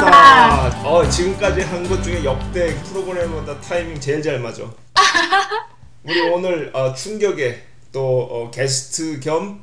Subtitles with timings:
[0.00, 0.88] 감사합니다.
[0.88, 4.62] 어, 지금까지 한 것 중에 역대 프로그램보다 타이밍 제일 잘 맞아.
[6.04, 7.62] 우리 오늘 어, 충격의
[7.92, 9.62] 또 어, 게스트 겸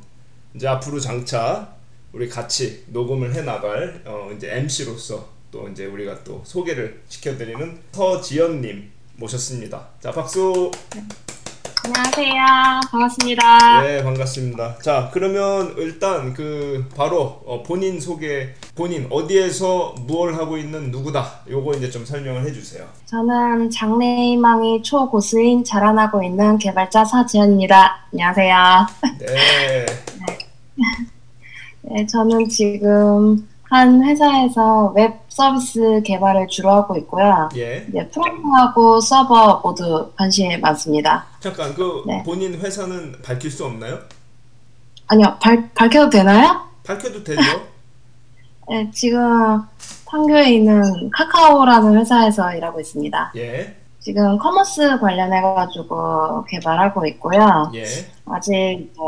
[0.54, 1.74] 이제 앞으로 장차
[2.12, 8.90] 우리 같이 녹음을 해 나갈 어, 이제 MC로서 또 이제 우리가 또 소개를 시켜드리는 서지연님
[9.16, 9.88] 모셨습니다.
[10.00, 10.70] 자 박수.
[11.86, 12.80] 안녕하세요.
[12.90, 13.82] 반갑습니다.
[13.82, 14.78] 네 반갑습니다.
[14.82, 21.42] 자 그러면 일단 그 바로 어, 본인 소개, 본인 어디에서 무엇을 하고 있는 누구다.
[21.48, 22.84] 요거 이제 좀 설명을 해주세요.
[23.04, 28.08] 저는 장래희망이 초고수인 자라나고 있는 개발자 서지연입니다.
[28.12, 28.86] 안녕하세요.
[29.20, 29.86] 네.
[31.82, 37.50] 네, 저는 지금 한 회사에서 웹 서비스 개발을 주로 하고 있고요.
[37.56, 37.84] 예.
[37.88, 41.26] 이제 프론트하고 서버 모두 관심이 많습니다.
[41.40, 42.22] 잠깐 그 네.
[42.22, 43.98] 본인 회사는 밝힐 수 없나요?
[45.08, 46.62] 아니요, 밝, 밝혀도 되나요?
[46.84, 47.42] 밝혀도 되죠.
[48.70, 49.60] 네, 지금
[50.06, 53.32] 판교에 있는 카카오라는 회사에서 일하고 있습니다.
[53.36, 53.76] 예.
[54.00, 57.70] 지금 commerce 관련해가지고 개발하고 있고요.
[57.74, 57.84] 예.
[58.24, 59.00] 아직 이제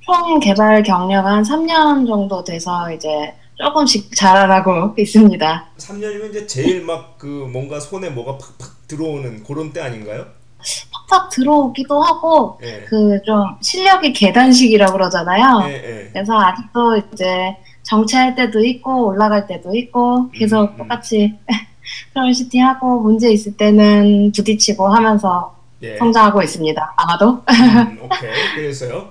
[0.00, 5.66] 총 개발 경력 한 3년 정도 돼서 이제 조금씩 자라나고 있습니다.
[5.78, 10.26] 3년이면 이제 제일 막 그 뭔가 손에 뭐가 팍팍 들어오는 그런 때 아닌가요?
[11.08, 12.80] 팍팍 들어오기도 하고 예.
[12.88, 15.68] 그좀 실력이 계단식이라고 그러잖아요.
[15.68, 16.10] 예, 예.
[16.12, 20.76] 그래서 아직도 이제 정체할 때도 있고 올라갈 때도 있고 계속 음, 음.
[20.78, 21.34] 똑같이
[22.14, 25.96] troubleshooting 하고 문제 있을 때는 부딪히고 하면서 예.
[25.98, 26.94] 성장하고 있습니다.
[26.96, 28.30] 아마도 음, 오케이.
[28.56, 29.10] 그래서요.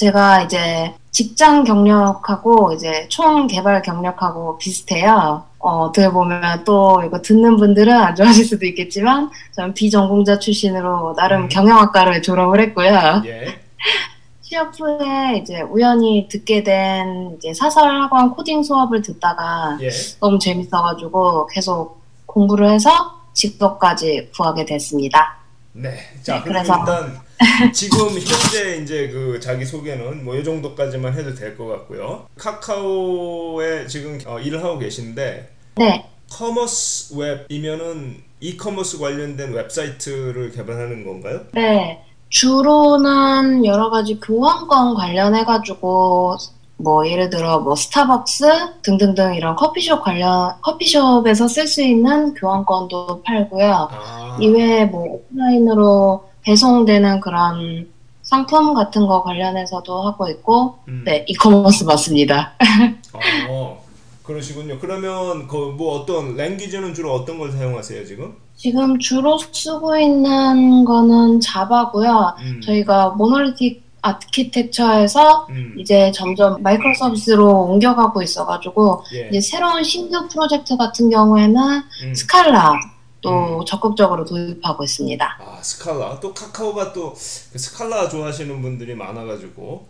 [0.00, 5.44] 제가 이제 직장 경력하고 이제 총 개발 경력하고 비슷해요.
[5.58, 11.44] 어, 어떻게 보면 또 이거 듣는 분들은 안 좋아하실 수도 있겠지만 저는 비전공자 출신으로 나름
[11.44, 11.48] 음.
[11.48, 13.22] 경영학과를 졸업을 했고요.
[13.26, 13.58] 예.
[14.42, 19.88] 취업 후에 이제 우연히 듣게 된 이제 사설학원 코딩 수업을 듣다가 예.
[20.20, 22.90] 너무 재밌어가지고 계속 공부를 해서
[23.32, 25.36] 직업까지 구하게 됐습니다.
[25.72, 25.96] 네.
[26.22, 27.20] 자, 네, 그래서- 일단
[27.72, 32.26] 지금 현재 이제 그 자기 소개는 뭐 이 정도까지만 해도 될 것 같고요.
[32.38, 41.40] 카카오에 지금 어, 일을 하고 계신데 네, commerce 웹이면은 이커머스 관련된 웹사이트를 개발하는 건가요?
[41.52, 42.02] 네.
[42.28, 46.36] 주로는 여러 가지 교환권 관련해 가지고
[46.76, 48.44] 뭐 예를 들어 뭐 스타벅스
[48.82, 53.88] 등등등 이런 커피숍 관련 커피숍에서 쓸 수 있는 교환권도 팔고요.
[53.90, 54.36] 아.
[54.40, 57.88] 이외에 뭐 오프라인으로 배송되는 그런
[58.22, 61.02] 상품 같은 거 관련해서도 하고 있고 음.
[61.04, 62.54] 네 이커머스 맞습니다.
[63.50, 63.84] 어.
[64.22, 64.78] 그러시군요.
[64.80, 68.34] 그러면 그 뭐 어떤 language는 주로 어떤 걸 사용하세요, 지금?
[68.56, 72.34] 지금 주로 쓰고 있는 거는 자바고요.
[72.40, 72.60] 음.
[72.64, 75.74] 저희가 monolithic architecture에서 음.
[75.78, 79.28] 이제 점점 micro service로 옮겨가고 있어가지고 예.
[79.28, 81.60] 이제 새로운 신규 프로젝트 같은 경우에는
[82.04, 82.14] 음.
[82.14, 82.74] 스칼라
[83.20, 85.38] 또 적극적으로 도입하고 있습니다.
[85.40, 87.12] 아 스칼라 또 카카오가 또
[87.52, 89.86] 그 스칼라 좋아하시는 분들이 많아가지고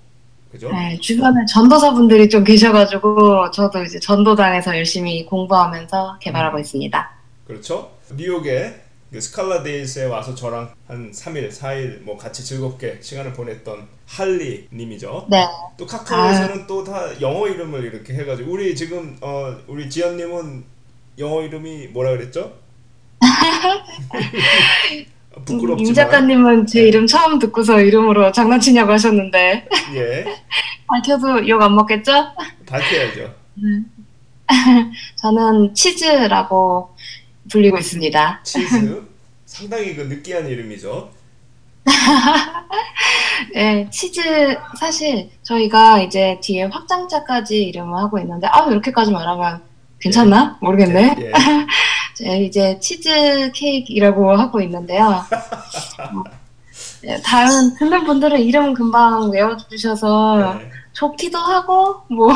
[0.52, 0.70] 그죠?
[0.70, 6.60] 네, 주변에 전도사 분들이 좀 계셔가지고 저도 이제 전도당해서 열심히 공부하면서 개발하고 음.
[6.60, 7.10] 있습니다.
[7.46, 7.90] 그렇죠?
[8.16, 8.82] 뉴욕에
[9.12, 15.26] 그 스칼라 데이스에 와서 저랑 한 3일, 4일 뭐 같이 즐겁게 시간을 보냈던 할리 님이죠.
[15.30, 20.64] 네, 또 카카오에서는 또 다 영어 이름을 이렇게 해가지고 우리 지금 어 우리 지연 님은
[21.18, 22.52] 영어 이름이 뭐라 그랬죠?
[25.44, 30.24] 부끄럽지만 임 작가님은 제 이름 처음 듣고서 이름으로 장난치냐고 하셨는데 예
[30.88, 32.12] 밝혀도 욕 안 먹겠죠?
[32.66, 33.34] 밝혀야죠.
[35.16, 36.94] 저는 치즈라고
[37.50, 38.40] 불리고 있습니다.
[38.44, 39.02] 치즈
[39.46, 41.10] 상당히 그 느끼한 이름이죠.
[43.54, 49.62] 네, 치즈 사실 저희가 이제 뒤에 확장자까지 이름을 하고 있는데 아 이렇게까지 말하면
[50.00, 50.58] 괜찮나?
[50.60, 51.14] 모르겠네.
[51.18, 51.32] 예.
[51.32, 51.66] 제
[52.20, 55.06] 이제 치즈 케이크라고 하고 있는데요.
[55.06, 56.24] 어,
[57.02, 60.70] 네, 다른 듣는 분들은 이름 금방 외워주셔서 네.
[60.92, 62.28] 좋기도 하고 뭐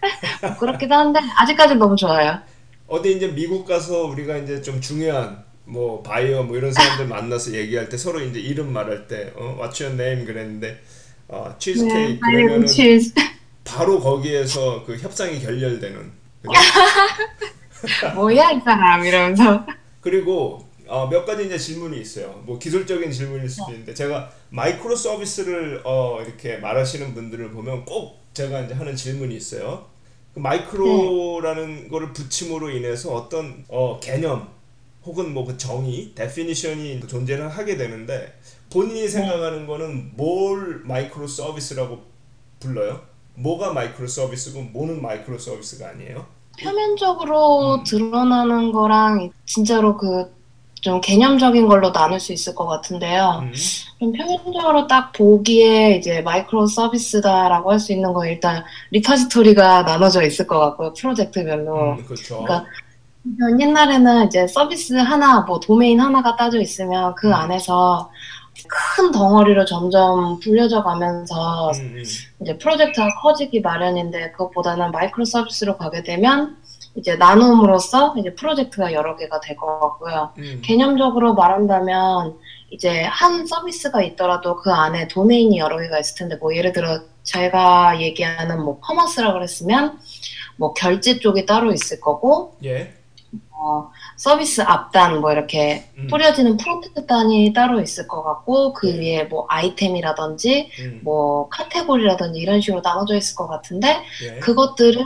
[0.58, 2.38] 그렇기도 한데 아직까지 너무 좋아요.
[2.86, 7.88] 어디 이제 미국 가서 우리가 이제 좀 중요한 뭐 바이어 뭐 이런 사람들 만나서 얘기할
[7.88, 10.80] 때 서로 이제 이름 말할 때 어, What's your name 그랬는데
[11.28, 13.14] 어, 치즈 케이크 그러면은 네, 치즈.
[13.64, 16.12] 바로 거기에서 그 협상이 결렬되는?
[18.14, 19.64] 뭐야 이 사람 이러면서
[20.00, 22.42] 그리고 어, 몇 가지 이제 질문이 있어요.
[22.44, 28.60] 뭐 기술적인 질문일 수도 있는데 제가 micro service를 어, 이렇게 말하시는 분들을 보면 꼭 제가
[28.60, 29.86] 이제 하는 질문이 있어요.
[30.34, 34.48] 그 micro라는 거를 붙임으로 인해서 어떤 어, 개념
[35.04, 38.38] 혹은 뭐 그 정의, definition이 존재를 하게 되는데
[38.70, 42.02] 본인이 생각하는 거는 뭘 microservice라고
[42.60, 43.02] 불러요?
[43.34, 46.26] 뭐가 microservice고 뭐는 microservice가 아니에요?
[46.62, 47.84] 표면적으로 음.
[47.84, 50.34] 드러나는 거랑 진짜로 그
[50.84, 53.40] 좀 개념적인 걸로 나눌 수 있을 것 같은데요.
[53.42, 53.52] 음.
[53.98, 60.58] 좀 표면적으로 딱 보기에 이제 microservice다라고 할 수 있는 거 일단 repository가 나눠져 있을 것
[60.60, 60.92] 같고요.
[60.92, 61.92] 프로젝트별로.
[61.92, 62.44] 음, 그렇죠.
[62.44, 62.66] 그러니까
[63.58, 67.32] 옛날에는 이제 서비스 하나, 뭐 도메인 하나가 따져 있으면 그 음.
[67.32, 68.10] 안에서
[68.68, 72.02] 큰 덩어리로 점점 불려져 가면서 음, 음.
[72.40, 76.56] 이제 프로젝트가 커지기 마련인데 그것보다는 마이크로 서비스로 가게 되면
[76.96, 80.30] 이제 나눔으로써 이제 프로젝트가 여러 개가 될 것 같고요.
[80.38, 80.62] 음.
[80.64, 82.36] 개념적으로 말한다면
[82.70, 88.00] 이제 한 서비스가 있더라도 그 안에 도메인이 여러 개가 있을 텐데 뭐 예를 들어 제가
[88.00, 89.98] 얘기하는 뭐 커머스라 그랬으면
[90.56, 92.94] 뭐 결제 쪽이 따로 있을 거고 예.
[93.50, 96.06] 어, 서비스 앞단 뭐 이렇게 음.
[96.08, 98.98] 뿌려지는 프로젝트 단이 따로 있을 것 같고 그 네.
[98.98, 101.00] 위에 뭐 아이템이라든지 음.
[101.02, 104.38] 뭐 카테고리라든지 이런 식으로 나눠져 있을 것 같은데 예.
[104.38, 105.04] 그것들을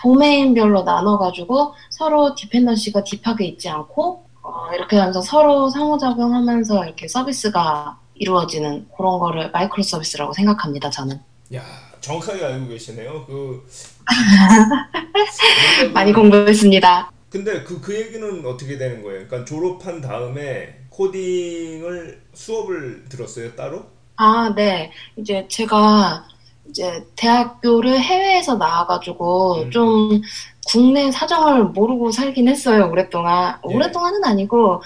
[0.00, 8.88] 도메인별로 나눠가지고 서로 디펜던시가 딥하게 있지 않고 어, 이렇게 하면서 서로 상호작용하면서 이렇게 서비스가 이루어지는
[8.96, 10.90] 그런 거를 마이크로 서비스라고 생각합니다.
[10.90, 11.20] 저는
[11.54, 11.62] 야,
[12.00, 13.24] 정확하게 알고 계시네요.
[13.26, 13.66] 그
[15.94, 17.10] 많이 공부했습니다.
[17.32, 19.26] 근데 그, 그 얘기는 어떻게 되는 거예요?
[19.26, 23.86] 그러니까 졸업한 다음에 코딩을 수업을 들었어요, 따로?
[24.16, 24.92] 아, 네.
[25.16, 26.26] 이제 제가
[26.68, 29.70] 이제 대학교를 해외에서 나와가지고 음.
[29.70, 30.20] 좀
[30.66, 33.58] 국내 사정을 모르고 살긴 했어요, 오랫동안.
[33.66, 33.74] 예.
[33.74, 34.82] 오랫동안은 아니고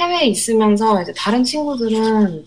[0.00, 2.46] 해외에 있으면서 이제 다른 친구들은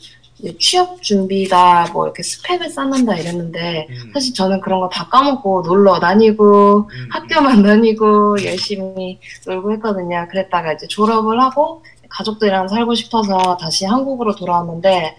[0.60, 4.12] 취업 준비다, 뭐 이렇게 스펙을 쌓는다 이랬는데 음.
[4.14, 10.28] 사실 저는 그런 거 다 까먹고 놀러 다니고 음, 학교만 다니고 열심히 놀고 했거든요.
[10.30, 15.16] 그랬다가 이제 졸업을 하고 가족들이랑 살고 싶어서 다시 한국으로 돌아왔는데,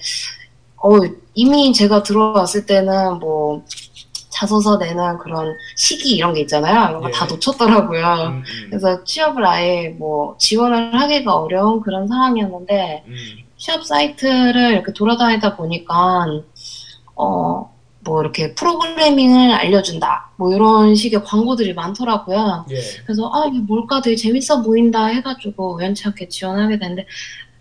[0.77, 0.91] 어,
[1.35, 3.65] 이미 제가 들어왔을 때는 뭐
[4.31, 6.91] 자소서 내는 그런 시기 이런 게 있잖아요.
[6.91, 7.13] 이런 거 예.
[7.13, 8.05] 다 놓쳤더라고요.
[8.29, 13.15] 음, 음, 그래서 취업을 아예 뭐 지원을 하기가 어려운 그런 상황이었는데, 음.
[13.65, 16.27] 취업 사이트를 이렇게 돌아다니다 보니까
[17.17, 17.75] 어
[18.07, 22.67] 뭐 이렇게 프로그래밍을 알려준다 뭐 이런 식의 광고들이 많더라고요.
[22.71, 22.81] 예.
[23.05, 27.07] 그래서 아 이게 뭘까 되게 재밌어 보인다 해가지고 우연치 않게 지원하게 됐는데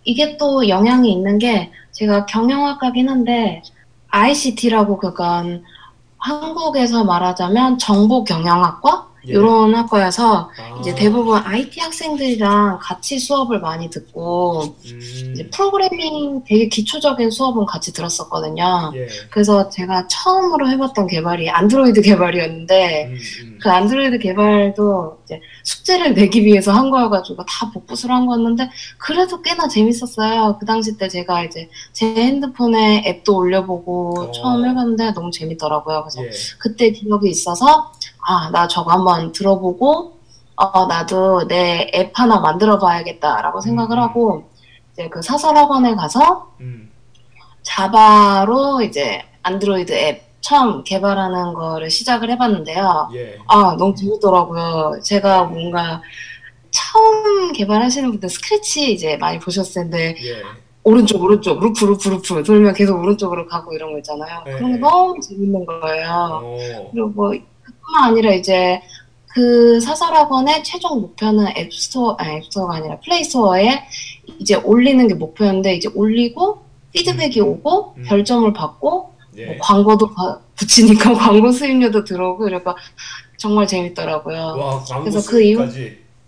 [0.03, 3.61] 이게 또 영향이 있는 게 제가 경영학과긴 한데
[4.09, 5.63] ICT라고 그건
[6.17, 9.31] 한국에서 말하자면 정보 경영학과 예.
[9.31, 14.99] 이런 학과여서 아, 이제 대부분 IT 학생들이랑 같이 수업을 많이 듣고 음,
[15.33, 18.91] 이제 프로그래밍 되게 기초적인 수업은 같이 들었었거든요.
[18.95, 19.07] 예.
[19.29, 23.59] 그래서 제가 처음으로 해봤던 개발이 안드로이드 개발이었는데 음, 음.
[23.61, 29.67] 그 안드로이드 개발도 이제 숙제를 내기 위해서 한 거여가지고 다 복붙을 한 거였는데 그래도 꽤나
[29.67, 30.57] 재밌었어요.
[30.59, 34.31] 그 당시 때 제가 이제 제 핸드폰에 앱도 올려보고 어.
[34.31, 36.03] 처음 해봤는데 너무 재밌더라고요.
[36.03, 36.29] 그래서 예.
[36.59, 37.91] 그때 기억이 있어서
[38.27, 40.17] 아 나 저거 한번 들어보고
[40.55, 44.03] 어 나도 내 앱 하나 만들어 봐야겠다라고 생각을 음.
[44.03, 44.43] 하고
[44.93, 46.91] 이제 그 사설학원에 가서 음,
[47.63, 53.09] 자바로 이제 안드로이드 앱 처음 개발하는 거를 시작을 해봤는데요.
[53.15, 53.37] 예.
[53.47, 54.99] 아 너무 재밌더라고요.
[55.01, 56.01] 제가 뭔가
[56.69, 60.43] 처음 개발하시는 분들 스크래치 이제 많이 보셨을 텐데 예.
[60.83, 64.41] 오른쪽 오른쪽 루프 루프 루프 돌면 계속 오른쪽으로 가고 이런 거 있잖아요.
[64.45, 64.51] 네.
[64.53, 66.41] 그런 게 너무 재밌는 거예요.
[66.43, 66.57] 어.
[66.91, 67.39] 그리고 뭐그
[67.85, 68.81] 뿐만 아니라 이제
[69.33, 73.83] 그 사설학원의 최종 목표는 App Store 아니 App Store가 아니라 Play Store에
[74.39, 76.63] 이제 올리는 게 목표였는데 이제 올리고
[76.93, 78.03] 피드백이 오고 음.
[78.07, 79.57] 별점을 받고 뭐 예.
[79.59, 82.75] 광고도 바- 붙이니까 광고 수입료도 들어오고 이러니까
[83.37, 84.37] 정말 재밌더라고요.
[84.37, 85.67] 와, 그래서 그 이후-.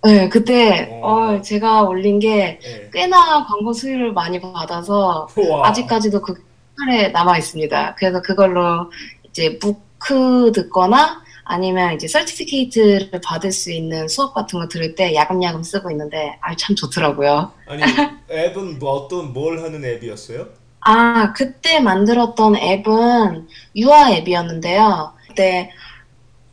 [0.03, 1.35] 네, 그때 어.
[1.35, 2.89] 어, 제가 올린 게 예.
[2.91, 5.67] 꽤나 광고 수익을 많이 받아서 와.
[5.67, 6.33] 아직까지도 그
[6.77, 7.95] 칼에 남아 있습니다.
[7.99, 8.89] 그래서 그걸로
[9.29, 15.63] 이제 무크 듣거나 아니면 이제 서티피케이트를 받을 수 있는 수업 같은 거 들을 때 야금야금
[15.63, 17.51] 쓰고 있는데 아 참 좋더라고요.
[17.67, 17.83] 아니,
[18.31, 20.47] 앱은 뭐 어떤 뭘 하는 앱이었어요?
[20.81, 25.13] 아 그때 만들었던 앱은 유아 앱이었는데요.
[25.27, 25.71] 그때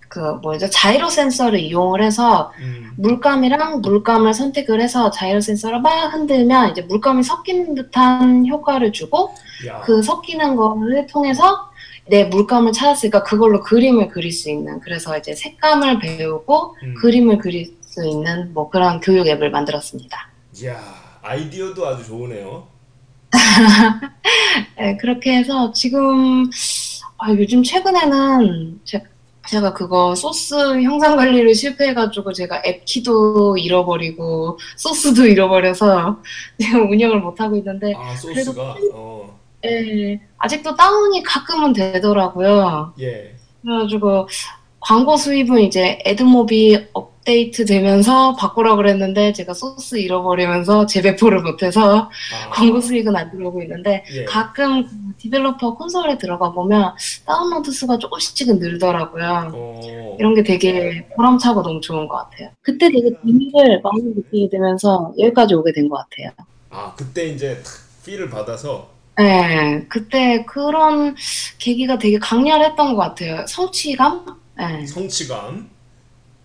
[0.09, 2.91] 그 뭐죠 자이로 센서를 이용을 해서 음.
[2.99, 9.35] 물감이랑 물감을 선택을 해서 자이로 센서를 막 흔들면 이제 물감이 섞이는 듯한 효과를 주고
[9.67, 9.81] 야.
[9.81, 11.71] 그 섞이는 거를 통해서
[12.13, 16.95] 내 물감을 찾았으니까 그걸로 그림을 그릴 수 있는 그래서 이제 색감을 배우고 음.
[17.01, 20.29] 그림을 그릴 수 있는 뭐 그런 교육 앱을 만들었습니다.
[20.67, 20.79] 야,
[21.23, 22.69] 아이디어도 아주 좋으네요.
[24.77, 26.51] 네, 그렇게 해서 지금
[27.17, 29.03] 아, 요즘 최근에는 제,
[29.49, 36.21] 제가 그거 소스 형상 관리를 실패해가지고 제가 앱 키도 잃어버리고 소스도 잃어버려서
[36.61, 38.77] 지금 운영을 못 하고 있는데 아, 소스가.
[38.93, 39.42] 어.
[39.65, 42.95] 예, 아직도 다운이 가끔은 되더라고요.
[43.01, 43.35] 예.
[43.63, 44.29] 그래가지고
[44.81, 52.51] 광고 수입은 이제 AdMob이 업- 업데이트 되면서 바꾸라 그랬는데 제가 소스 잃어버리면서 재배포를 못해서 아,
[52.51, 54.25] 광고 수익은 안 들어오고 있는데 예.
[54.25, 59.53] 가끔 그 developer console에 들어가 보면 다운로드 수가 조금씩은 늘더라고요.
[59.55, 62.49] 어, 이런 게 되게 보람차고 너무 좋은 것 같아요.
[62.61, 66.31] 그때 되게 재미를 많이 느끼게 되면서 여기까지 오게 된 것 같아요.
[66.71, 67.73] 아 그때 이제 탁
[68.05, 71.15] 피를 받아서 네, 그때 그런
[71.59, 73.45] 계기가 되게 강렬했던 것 같아요.
[73.47, 74.41] 성취감?
[74.57, 74.87] 네.
[74.87, 75.71] 성취감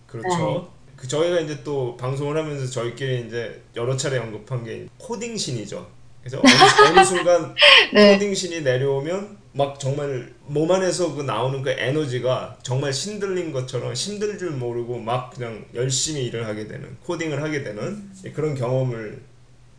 [0.08, 0.72] 그렇죠.
[0.96, 5.88] 그 저희가 이제 또 방송을 하면서 저희끼리 이제 여러 차례 언급한 게 코딩 신이죠.
[6.22, 6.48] 그래서 어느,
[7.00, 7.56] 어느 순간
[7.94, 8.14] 네.
[8.14, 14.38] 코딩 신이 내려오면 막 정말 몸 안에서 그 나오는 그 에너지가 정말 신들린 것처럼 힘들
[14.38, 19.22] 줄 모르고 막 그냥 열심히 일을 하게 되는 코딩을 하게 되는 그런 경험을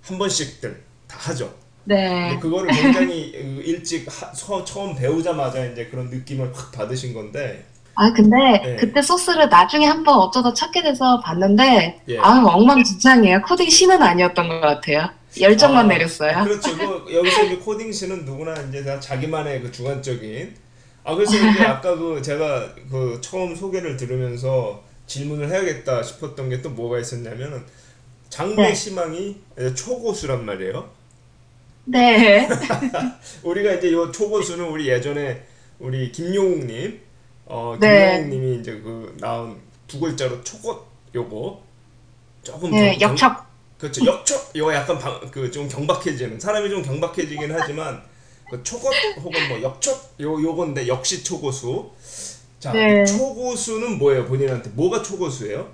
[0.02, 1.54] 한 번씩들 다 하죠.
[1.88, 2.38] 네.
[2.40, 3.32] 그거를 굉장히
[3.64, 7.64] 일찍 하- 처- 처음 배우자마자 이제 그런 느낌을 확 받으신 건데
[7.94, 8.76] 아, 근데 네.
[8.76, 12.18] 그때 소스를 나중에 한번 어쩌다 찾게 돼서 봤는데, 예.
[12.18, 13.42] 아유, 엉망진창이에요.
[13.42, 15.08] 코딩 신은 아니었던 것 같아요.
[15.40, 16.44] 열정만 아, 내렸어요.
[16.44, 16.76] 그렇죠.
[16.76, 20.54] 그 여기서 이제 코딩 씨는 누구나 이제 다 자기만의 그 주관적인.
[21.02, 26.70] 아 그래서 이제 아까 그 제가 그 처음 소개를 들으면서 질문을 해야겠다 싶었던 게 또
[26.70, 27.64] 뭐가 있었냐면은
[28.28, 28.72] 장래 네.
[28.74, 29.36] 희망이
[29.74, 30.88] 초고수란 말이에요.
[31.90, 32.46] 네.
[33.42, 35.42] 우리가 이제 요 초고수는 우리 예전에
[35.78, 37.00] 우리 김용욱님,
[37.46, 38.18] 어 네.
[38.24, 41.62] 김용욱님이 이제 그 나온 두 글자로 초고 요거
[42.42, 43.46] 조금 네, 경- 역척.
[43.78, 44.04] 그렇죠.
[44.04, 44.98] 역초 이거 약간
[45.30, 48.02] 그 좀 경박해지는 사람이 좀 경박해지긴 하지만
[48.50, 48.88] 그 초고
[49.22, 51.90] 혹은 뭐 역초 요 요건데 역시 초고수.
[52.58, 53.04] 자 네.
[53.04, 55.72] 초고수는 뭐예요 본인한테 뭐가 초고수예요?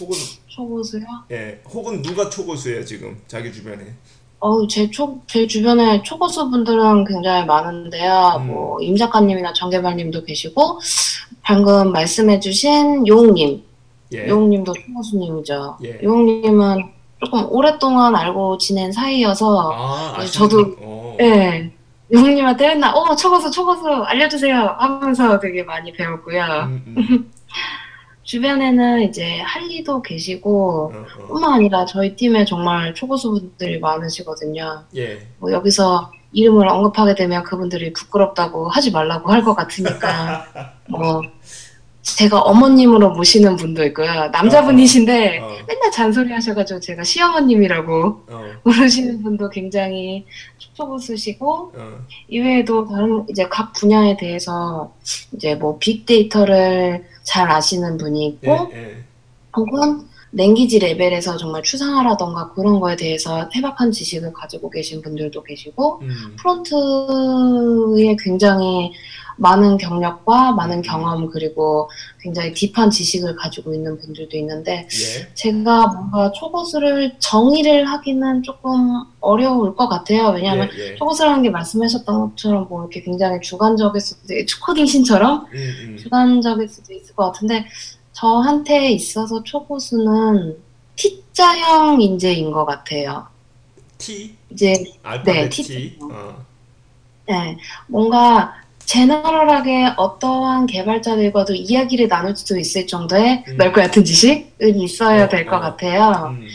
[0.00, 0.16] 혹은
[0.48, 1.04] 초고수요?
[1.30, 3.94] 예 혹은 누가 초고수예요 지금 자기 주변에?
[4.46, 8.36] 어우, 제 초, 제 주변에 초고수 분들은 굉장히 많은데요.
[8.38, 8.46] 음.
[8.46, 10.78] 뭐, 임 작가님이나 정개발님도 계시고,
[11.42, 13.60] 방금 말씀해주신 용님.
[14.14, 14.28] 예.
[14.28, 15.78] 용님도 초고수님이죠.
[15.84, 15.98] 예.
[16.00, 16.84] 용님은
[17.24, 20.76] 조금 오랫동안 알고 지낸 사이여서, 아 저도- 분.
[20.80, 21.16] 어.
[21.22, 21.72] 예.
[22.12, 24.76] 용님한테 맨날, 어, 초고수, 초고수, 알려주세요.
[24.78, 26.44] 하면서 되게 많이 배웠고요.
[26.68, 27.32] 음, 음.
[28.26, 31.26] 주변에는 이제 할리도 계시고, 어, 어.
[31.28, 34.82] 뿐만 아니라 저희 팀에 정말 초고수분들이 많으시거든요.
[34.96, 35.20] 예.
[35.38, 40.44] 뭐 여기서 이름을 언급하게 되면 그분들이 부끄럽다고 하지 말라고 할 것 같으니까,
[40.90, 41.22] 뭐,
[42.02, 44.28] 제가 어머님으로 모시는 분도 있고요.
[44.32, 50.26] 남자분이신데, 어, 맨날 잔소리 하셔가지고 제가 시어머님이라고 어, 부르시는 분도 굉장히
[50.74, 51.98] 초고수시고, 어.
[52.28, 54.92] 이외에도 다른 이제 각 분야에 대해서
[55.32, 58.96] 이제 뭐 빅데이터를 잘 아시는 분이 있고 예, 예.
[59.54, 66.36] 혹은 랭귀지 레벨에서 정말 추상화라던가 그런 거에 대해서 해박한 지식을 가지고 계신 분들도 계시고 음.
[66.38, 68.92] 프론트에 굉장히
[69.38, 71.90] 많은 경력과 많은 경험 그리고
[72.20, 75.34] 굉장히 딥한 지식을 가지고 있는 분들도 있는데 예.
[75.34, 80.28] 제가 뭔가 초고수를 정의를 하기는 조금 어려울 것 같아요.
[80.28, 80.94] 왜냐하면 예, 예.
[80.96, 85.96] 초고수라는 게 말씀하셨던 것처럼 뭐 이렇게 굉장히 주관적일 수도 있 코딩 신처럼 음, 음.
[85.98, 87.66] 주관적일 수도 있을 것 같은데
[88.16, 90.56] 저한테 있어서 초고수는
[90.96, 93.26] T자형 인재인 것 같아요.
[93.98, 94.72] T 이제
[95.24, 95.62] 네, T.
[95.62, 95.98] T.
[96.00, 96.34] 어.
[97.28, 98.54] 네, 뭔가
[98.86, 103.56] 제너럴하게 어떠한 개발자들과도 이야기를 나눌 수 있을 정도의 음.
[103.58, 105.60] 넓고 얕은 지식은 있어야 어, 될것 어.
[105.60, 106.34] 같아요.
[106.38, 106.46] 음.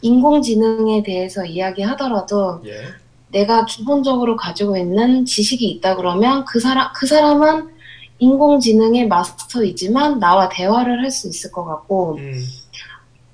[0.00, 2.86] 인공지능에 대해서 이야기하더라도 예.
[3.28, 7.71] 내가 기본적으로 가지고 있는 지식이 있다 그러면 그 사람 그 사람은
[8.22, 12.44] 인공지능의 마스터이지만 나와 대화를 할 수 있을 것 같고 음.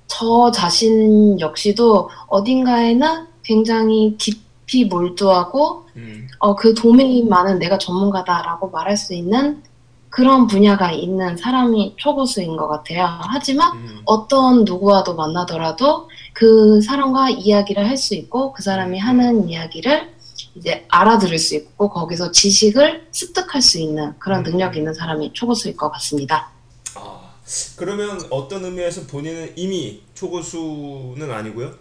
[0.07, 6.27] 저 자신 역시도 어딘가에는 굉장히 깊이 몰두하고 음.
[6.39, 9.61] 어, 그 도메인만은 내가 전문가다라고 말할 수 있는
[10.09, 13.07] 그런 분야가 있는 사람이 초고수인 것 같아요.
[13.21, 14.01] 하지만 음.
[14.05, 20.09] 어떤 누구와도 만나더라도 그 사람과 이야기를 할 수 있고 그 사람이 하는 이야기를
[20.59, 25.89] 이제 알아들을 수 있고 거기서 지식을 습득할 수 있는 그런 능력이 있는 사람이 초고수일 것
[25.93, 26.49] 같습니다.
[26.95, 27.31] 아,
[27.77, 31.73] 그러면 어떤 의미에서 본인은 이미 초고수는 아니고요?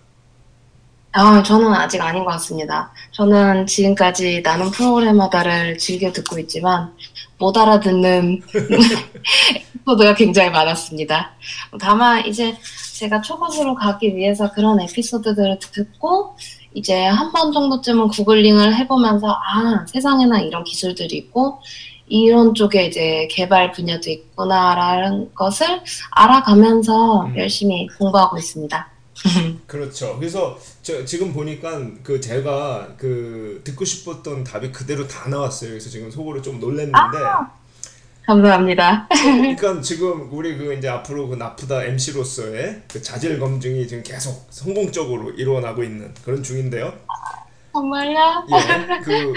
[1.12, 2.92] 아, 저는 아직 아닌 것 같습니다.
[3.12, 6.94] 저는 지금까지 나는 프로그래머다를 즐겨 듣고 있지만
[7.38, 8.42] 못 알아듣는
[9.88, 11.32] 에피소드가 굉장히 많았습니다.
[11.80, 12.56] 다만 이제
[12.94, 16.36] 제가 초급으로 가기 위해서 그런 에피소드들을 듣고
[16.74, 21.60] 이제 한 번 정도쯤은 구글링을 해보면서 아, 세상에나 이런 기술들이 있고
[22.06, 27.36] 이런 쪽에 이제 개발 분야도 있구나라는 것을 알아가면서 음.
[27.36, 28.88] 열심히 공부하고 있습니다.
[29.66, 30.16] 그렇죠.
[30.18, 35.70] 그래서 저 지금 보니까 그 제가 그 듣고 싶었던 답이 그대로 다 나왔어요.
[35.70, 37.18] 그래서 지금 속으로 좀 놀랐는데
[38.28, 39.08] 감사합니다.
[39.08, 45.30] 그러니까 지금 우리 그 이제 앞으로 그 나프다 MC로서의 그 자질 검증이 지금 계속 성공적으로
[45.30, 46.92] 이루어나고 있는 그런 중인데요.
[47.72, 48.46] 정말요?
[48.50, 49.32] 예, 그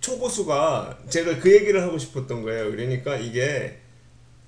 [0.00, 2.70] 초고수가 제가 그 얘기를 하고 싶었던 거예요.
[2.70, 3.78] 그러니까 이게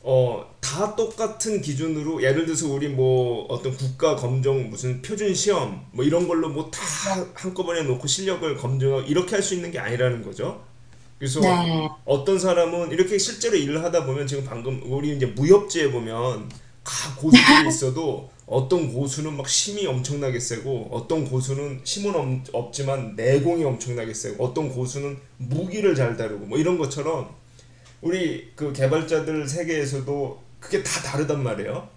[0.03, 6.05] 어, 다 똑같은 기준으로 예를 들어서 우리 뭐 어떤 국가 검정 무슨 표준 시험 뭐
[6.05, 6.83] 이런 걸로 뭐 다
[7.35, 10.66] 한꺼번에 놓고 실력을 검증하고 이렇게 할 수 있는 게 아니라는 거죠.
[11.19, 11.89] 그래서 네.
[12.05, 16.51] 어떤 사람은 이렇게 실제로 일을 하다 보면 지금 방금 우리 이제 무협지에 보면
[16.85, 23.65] 각 고수들이 있어도 어떤 고수는 막 힘이 엄청나게 세고 어떤 고수는 힘은 엄- 없지만 내공이
[23.65, 27.35] 엄청나게 세고 어떤 고수는 무기를 잘 다루고 뭐 이런 것처럼
[28.03, 31.89] 우리 그 개발자들 세계에서도 그게 다 다르단 말이에요.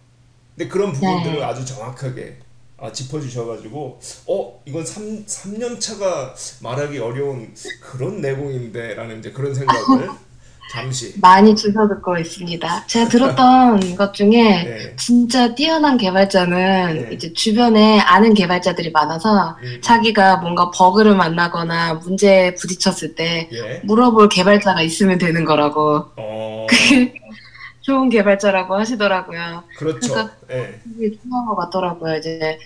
[0.55, 1.43] 근데 그런 부분들을 네.
[1.43, 2.37] 아주 정확하게
[2.81, 10.09] 아, 짚어주셔가지고 어 이건 3, 삼년 차가 말하기 어려운 그런 내공인데 라는 이제 그런 생각을
[10.71, 12.85] 잠시 많이 주워 듣고 있습니다.
[12.85, 14.95] 제가 들었던 것 중에 네.
[14.97, 17.15] 진짜 뛰어난 개발자는 네.
[17.15, 23.81] 이제 주변에 아는 개발자들이 많아서 음, 자기가 뭔가 버그를 만나거나 문제에 부딪혔을 때 예.
[23.83, 26.67] 물어볼 개발자가 있으면 되는 거라고 어
[27.89, 29.63] 좋은 개발자라고 하시더라고요.
[29.75, 30.13] 그렇죠.
[30.13, 30.79] 그러니까 예.
[30.83, 32.17] 그게 중요한 것 같더라고요.
[32.17, 32.59] 이제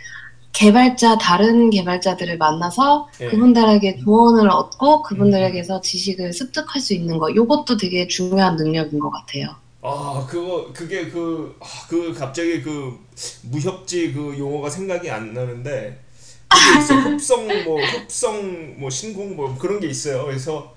[0.52, 3.30] 개발자 다른 개발자들을 만나서 예.
[3.30, 5.04] 그분들에게 조언을 얻고 음.
[5.04, 7.30] 그분들에게서 지식을 습득할 수 있는 거.
[7.30, 9.56] 이것도 되게 중요한 능력인 것 같아요.
[9.82, 13.00] 아 그거 그게 그, 아, 그 갑자기 그
[13.44, 16.02] 무협지 그 용어가 생각이 안 나는데
[16.50, 20.26] 그게 있어 흡성 뭐 흡성 뭐 신공 뭐 그런 게 있어요.
[20.26, 20.74] 그래서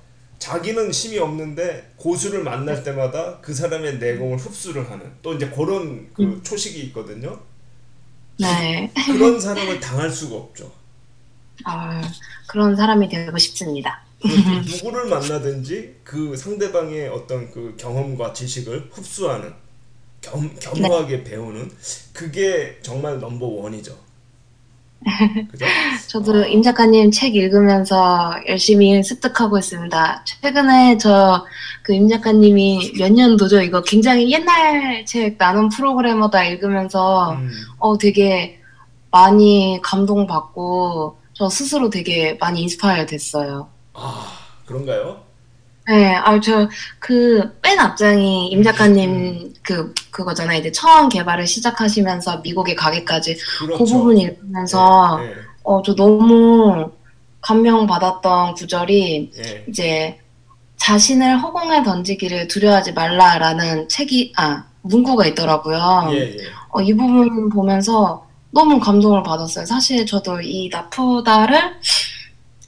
[0.46, 6.40] 자기는 힘이 없는데 고수를 만날 때마다 그 사람의 내공을 흡수를 하는 또 이제 그런 그
[6.44, 7.40] 초식이 있거든요.
[8.38, 8.92] 네.
[9.06, 10.70] 그런 사람을 당할 수가 없죠.
[11.64, 12.00] 아,
[12.46, 14.04] 그런 사람이 되고 싶습니다.
[14.22, 19.52] 그리고 누구를 만나든지 그 상대방의 어떤 그 경험과 지식을 흡수하는
[20.20, 21.72] 겸, 겸허하게 배우는
[22.12, 23.98] 그게 정말 넘버 원이죠.
[25.50, 25.64] 그죠?
[26.08, 30.24] 저도 임 작가님 책 읽으면서 열심히 습득하고 있습니다.
[30.24, 31.44] 최근에 저
[31.82, 33.60] 그 임 작가님이 몇 년도죠?
[33.62, 38.58] 이거 굉장히 옛날 책 나눔 프로그래머다 읽으면서 음, 어 되게
[39.12, 43.68] 많이 감동받고 저 스스로 되게 많이 인스파이어 됐어요.
[43.94, 44.26] 아
[44.64, 45.22] 그런가요?
[45.88, 46.68] 네, 아, 저,
[46.98, 50.58] 그, 맨 앞장이 임 작가님, 그, 그거잖아요.
[50.58, 53.84] 이제 처음 개발을 시작하시면서 미국에 가기까지 그 그렇죠.
[53.84, 56.90] 부분 읽으면서, 예, 어, 저 너무
[57.40, 60.18] 감명받았던 구절이, 예, 이제,
[60.76, 66.08] 자신을 허공에 던지기를 두려워하지 말라라는 책이, 아, 문구가 있더라고요.
[66.12, 66.36] 예, 예,
[66.70, 69.64] 어, 이 부분 보면서 너무 감동을 받았어요.
[69.66, 71.74] 사실 저도 이 나프다를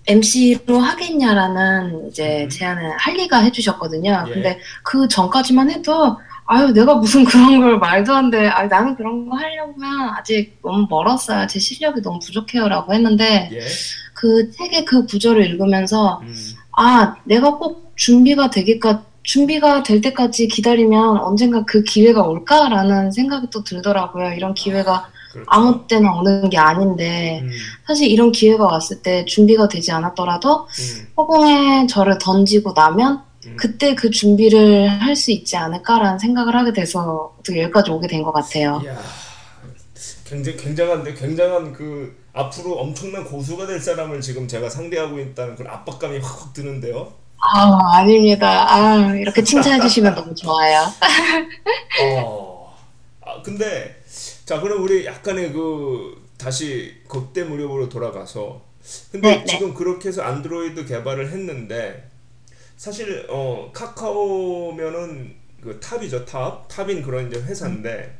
[0.08, 2.48] MC로 하겠냐라는 이제 음.
[2.48, 4.24] 제안을 할리가 해주셨거든요.
[4.28, 4.32] 예.
[4.32, 8.48] 근데 그 전까지만 해도 아유 내가 무슨 그런 걸 말도 안 돼.
[8.48, 11.46] 아 나는 그런 거 하려면 아직 너무 멀었어요.
[11.46, 13.60] 제 실력이 너무 부족해요라고 했는데 예,
[14.14, 16.34] 그 책의 그 구절을 읽으면서 음,
[16.72, 23.62] 아 내가 꼭 준비가 되기까 준비가 될 때까지 기다리면 언젠가 그 기회가 올까라는 생각이 또
[23.62, 24.32] 들더라고요.
[24.32, 25.10] 이런 기회가
[25.44, 25.50] 그렇죠.
[25.50, 27.50] 아무 때나 오는 게 아닌데 음,
[27.86, 33.56] 사실 이런 기회가 왔을 때 준비가 되지 않았더라도 음, 허공에 저를 던지고 나면 음.
[33.58, 38.32] 그때 그 준비를 할 수 있지 않을까라는 생각을 하게 돼서 어떻게 여기까지 오게 된 것
[38.32, 38.80] 같아요.
[38.84, 38.96] 이야,
[40.24, 46.18] 굉장히 굉장한데 굉장한 그 앞으로 엄청난 고수가 될 사람을 지금 제가 상대하고 있다는 그런 압박감이
[46.18, 47.12] 확확 드는데요.
[47.40, 48.66] 아 아닙니다.
[48.74, 50.86] 아 이렇게 칭찬해 주시면 너무 좋아요.
[52.02, 52.76] 어.
[53.24, 53.97] 아, 근데
[54.48, 58.62] 자, 그럼 우리 약간의 그 다시 그때 무렵으로 돌아가서
[59.12, 59.44] 근데 네, 네.
[59.44, 62.08] 지금 그렇게 해서 안드로이드 개발을 했는데
[62.78, 66.66] 사실 어 카카오면은 그 top이죠, top.
[66.66, 68.18] top인 그런 이제 회사인데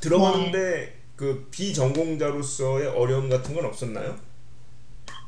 [0.00, 4.16] 들어가는데 그 비전공자로서의 어려움 같은 건 없었나요?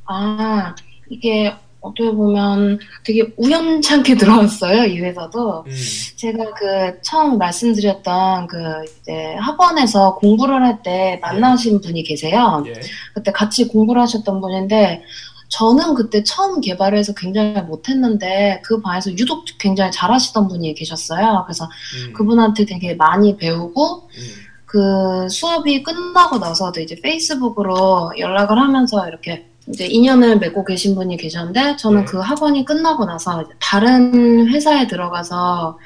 [0.07, 0.75] 아
[1.11, 5.65] 이게 어떻게 보면 되게 우연찮게 들어왔어요 이 회사도.
[5.67, 5.73] 음.
[6.17, 8.57] 제가 그 처음 말씀드렸던 그
[9.01, 12.63] 이제 학원에서 공부를 할 때 만나신 분이 계세요.
[12.67, 12.73] 예.
[13.15, 15.03] 그때 같이 공부를 하셨던 분인데
[15.49, 21.45] 저는 그때 처음 개발해서 굉장히 못했는데 그 반에서 유독 굉장히 잘하시던 분이 계셨어요.
[21.47, 21.65] 그래서
[22.07, 22.13] 음.
[22.13, 24.45] 그분한테 되게 많이 배우고 음.
[24.67, 31.77] 그 수업이 끝나고 나서도 이제 페이스북으로 연락을 하면서 이렇게 이제 인연을 맺고 계신 분이 계셨는데
[31.77, 32.05] 저는 네.
[32.05, 35.79] 그 학원이 끝나고 나서 다른 회사에 들어가서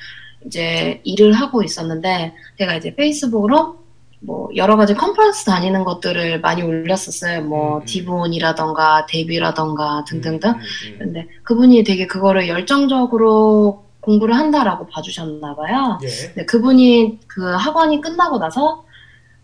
[0.46, 3.78] 이제 일을 하고 있었는데 제가 이제 페이스북으로
[4.20, 7.42] 뭐 여러 가지 컨퍼런스 다니는 것들을 많이 올렸었어요.
[7.42, 7.84] 뭐 음, 음.
[7.86, 10.50] 디본이라던가 데뷔라던가 등등등.
[10.50, 10.98] 음, 음, 음.
[10.98, 15.98] 근데 그분이 되게 그거를 열정적으로 공부를 한다라고 봐주셨나 봐요.
[16.02, 16.08] 예.
[16.34, 18.84] 네, 그분이 그 학원이 끝나고 나서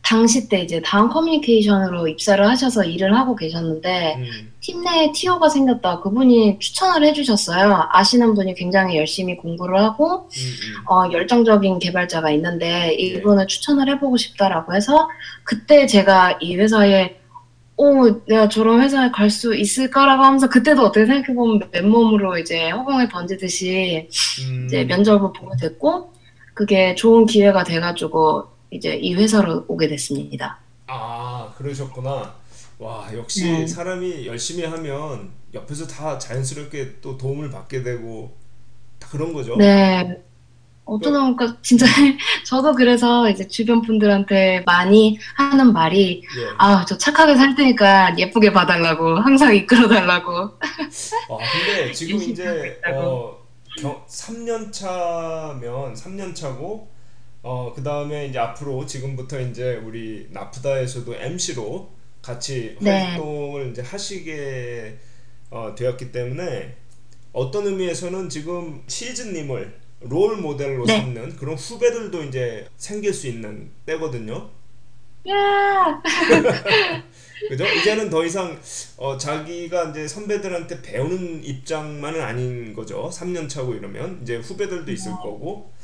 [0.05, 4.53] 당시 때 이제 다음 커뮤니케이션으로 입사를 하셔서 일을 하고 계셨는데 음.
[4.61, 6.01] 팀 내에 TO가 생겼다.
[6.01, 7.89] 그분이 추천을 해주셨어요.
[7.91, 10.93] 아시는 분이 굉장히 열심히 공부를 하고 음, 음.
[10.93, 13.03] 어, 열정적인 개발자가 있는데 예.
[13.03, 15.09] 이분을 추천을 해보고 싶다라고 해서
[15.43, 17.17] 그때 제가 이 회사에
[17.77, 24.09] 오 내가 저런 회사에 갈 수 있을까라고 하면서 그때도 어떻게 생각해보면 맨몸으로 이제 허공에 던지듯이
[24.49, 24.67] 음.
[24.67, 26.13] 이제 면접을 보게 됐고
[26.53, 30.59] 그게 좋은 기회가 돼가지고 이제 이 회사로 오게 됐습니다.
[30.89, 32.35] 아, 그러셨구나.
[32.79, 33.67] 와, 역시 네.
[33.67, 38.37] 사람이 열심히 하면 옆에서 다 자연스럽게 또 도움을 받게 되고
[38.99, 39.57] 다 그런 거죠.
[39.57, 40.21] 네.
[40.87, 41.87] 어쩌다 보니까 진짜
[42.45, 46.49] 저도 그래서 이제 주변 분들한테 많이 하는 말이 예.
[46.59, 50.33] 아, 저 착하게 살 테니까 예쁘게 봐달라고 항상 이끌어 달라고.
[50.33, 50.59] 아,
[51.31, 52.81] 근데 지금 이제.
[52.93, 53.39] 어,
[53.81, 56.94] 경, 3년 차면 3년 차고
[57.45, 62.91] 어, 그 다음에 이제 앞으로 지금부터 이제 우리 나프다에서도 MC로 같이 네.
[62.91, 64.97] 활동을 이제 하시게
[65.51, 66.75] 어, 되었기 때문에
[67.35, 70.99] 어떤 의미에서는 지금 치즈님을 롤 모델로 네.
[70.99, 74.49] 삼는 그런 후배들도 이제 생길 수 있는 때거든요.
[75.29, 76.03] 야!
[77.51, 77.67] 그죠?
[77.67, 78.59] 이제는 더 이상
[78.97, 83.11] 어, 자기가 이제 선배들한테 배우는 입장만은 아닌 거죠.
[83.13, 85.75] 3년 차고 이러면 이제 후배들도 있을 거고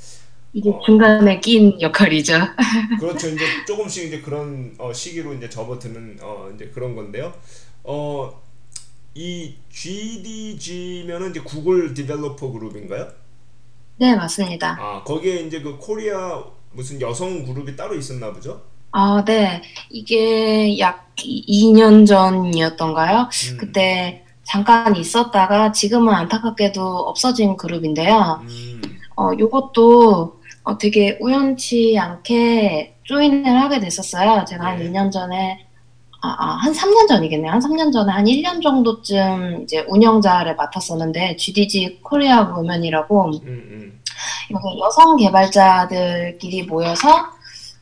[0.52, 0.80] 이게 어.
[0.84, 2.34] 중간에 낀 역할이죠.
[2.98, 3.28] 그렇죠.
[3.28, 7.32] 이제 조금씩 이제 그런 어, 시기로 이제 접어드는 어, 이제 그런 건데요.
[7.84, 8.40] 어,
[9.14, 13.08] 이 GDG면은 이제 Google Developer Group인가요?
[13.96, 14.76] 네, 맞습니다.
[14.80, 18.62] 아, 거기에 이제 그 코리아 무슨 여성 그룹이 따로 있었나 보죠?
[18.92, 19.62] 아, 네.
[19.90, 23.28] 이게 약 2년 전이었던가요?
[23.52, 28.40] 음, 그때 잠깐 있었다가 지금은 안타깝게도 없어진 그룹인데요.
[28.42, 28.82] 음,
[29.16, 30.39] 어, 요것도
[30.70, 34.44] 어, 되게 우연치 않게 조인을 하게 됐었어요.
[34.44, 34.88] 제가 한 네.
[34.88, 35.66] 2년 전에,
[36.22, 37.50] 아, 아, 한 3년 전이겠네요.
[37.50, 44.00] 한 3년 전에 한 1년 정도쯤 이제 운영자를 맡았었는데, GDG 코리아 우먼이라고, 음, 음.
[44.84, 47.08] 여성 개발자들끼리 모여서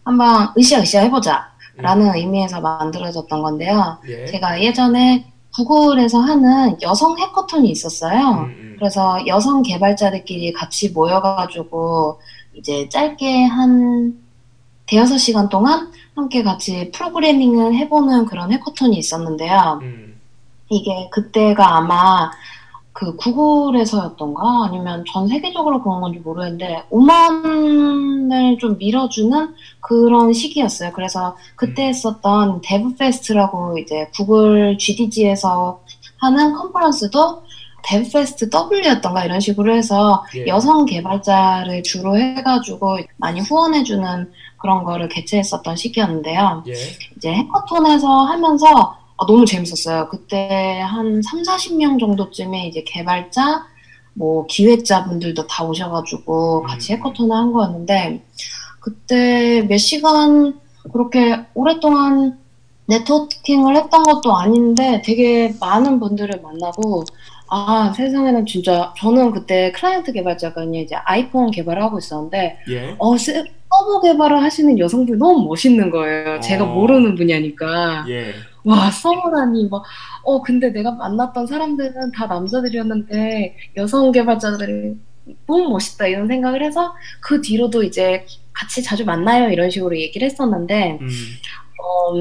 [0.05, 1.48] 한번 으쌰으쌰 해보자.
[1.77, 3.98] 라는 의미에서 만들어졌던 건데요.
[4.09, 4.27] 예.
[4.27, 5.24] 제가 예전에
[5.55, 8.18] 구글에서 하는 여성 해커톤이 있었어요.
[8.18, 8.77] 음, 음.
[8.79, 12.18] 그래서 여성 개발자들끼리 같이 모여가지고
[12.59, 14.18] 이제 짧게 한
[14.87, 19.79] 대여섯 시간 동안 함께 같이 프로그래밍을 해보는 그런 해커톤이 있었는데요.
[19.83, 20.21] 음,
[20.71, 22.31] 이게 그때가 아마
[22.92, 30.92] 그 Google에서였던가 아니면 전 세계적으로 그런 건지 모르겠는데 women을 좀 밀어주는 그런 시기였어요.
[30.92, 31.88] 그래서 그때 음.
[31.90, 35.81] 했었던 DevFest라고 이제 Google GDG에서
[36.16, 37.42] 하는 conference도
[37.88, 40.46] DevFest W였던가 이런 식으로 해서 예.
[40.46, 46.64] 여성 개발자를 주로 해가지고 많이 후원해주는 그런 거를 개최했었던 시기였는데요.
[46.68, 46.74] 예.
[47.16, 50.09] 이제 hackathon에서 하면서 아, 너무 재밌었어요.
[50.11, 53.66] 그때 한 3, 40명 정도쯤에 이제 개발자,
[54.14, 56.98] 뭐 기획자분들도 다 오셔가지고 같이 음.
[56.98, 58.22] 해커톤을 한 거였는데
[58.81, 60.61] 그때 몇 시간
[60.92, 62.38] 그렇게 오랫동안
[62.87, 67.05] 네트워킹을 했던 것도 아닌데 되게 많은 분들을 만나고
[67.50, 72.94] 아 세상에는 진짜 저는 그때 클라이언트 개발자가 이제 아이폰 개발을 하고 있었는데 예.
[72.98, 76.40] 어 세- 서버 개발을 하시는 여성분이 너무 멋있는 거예요.
[76.40, 76.74] 제가 어.
[76.74, 78.06] 모르는 분야니까.
[78.08, 78.32] 예.
[78.64, 79.82] 와, 서버라니, 막,
[80.24, 84.94] 어, 근데 내가 만났던 사람들은 다 남자들이었는데, 여성 개발자들이
[85.46, 90.98] 너무 멋있다, 이런 생각을 해서, 그 뒤로도 이제 같이 자주 만나요, 이런 식으로 얘기를 했었는데,
[91.00, 92.14] 음, 어,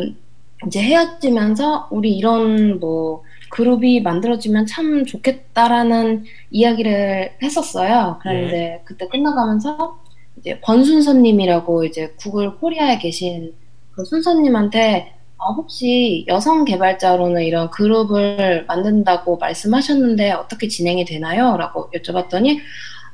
[0.68, 8.20] 이제 헤어지면서, 우리 이런 뭐, 그룹이 만들어지면 참 좋겠다라는 이야기를 했었어요.
[8.22, 10.00] 그런데 그때 끝나가면서,
[10.38, 13.54] 이제 권순서님이라고 이제 구글 코리아에 계신
[13.92, 21.58] 그 순서님한테 어, 혹시 여성 개발자로는 이런 그룹을 만든다고 말씀하셨는데 어떻게 진행이 되나요?
[21.58, 22.60] 라고 여쭤봤더니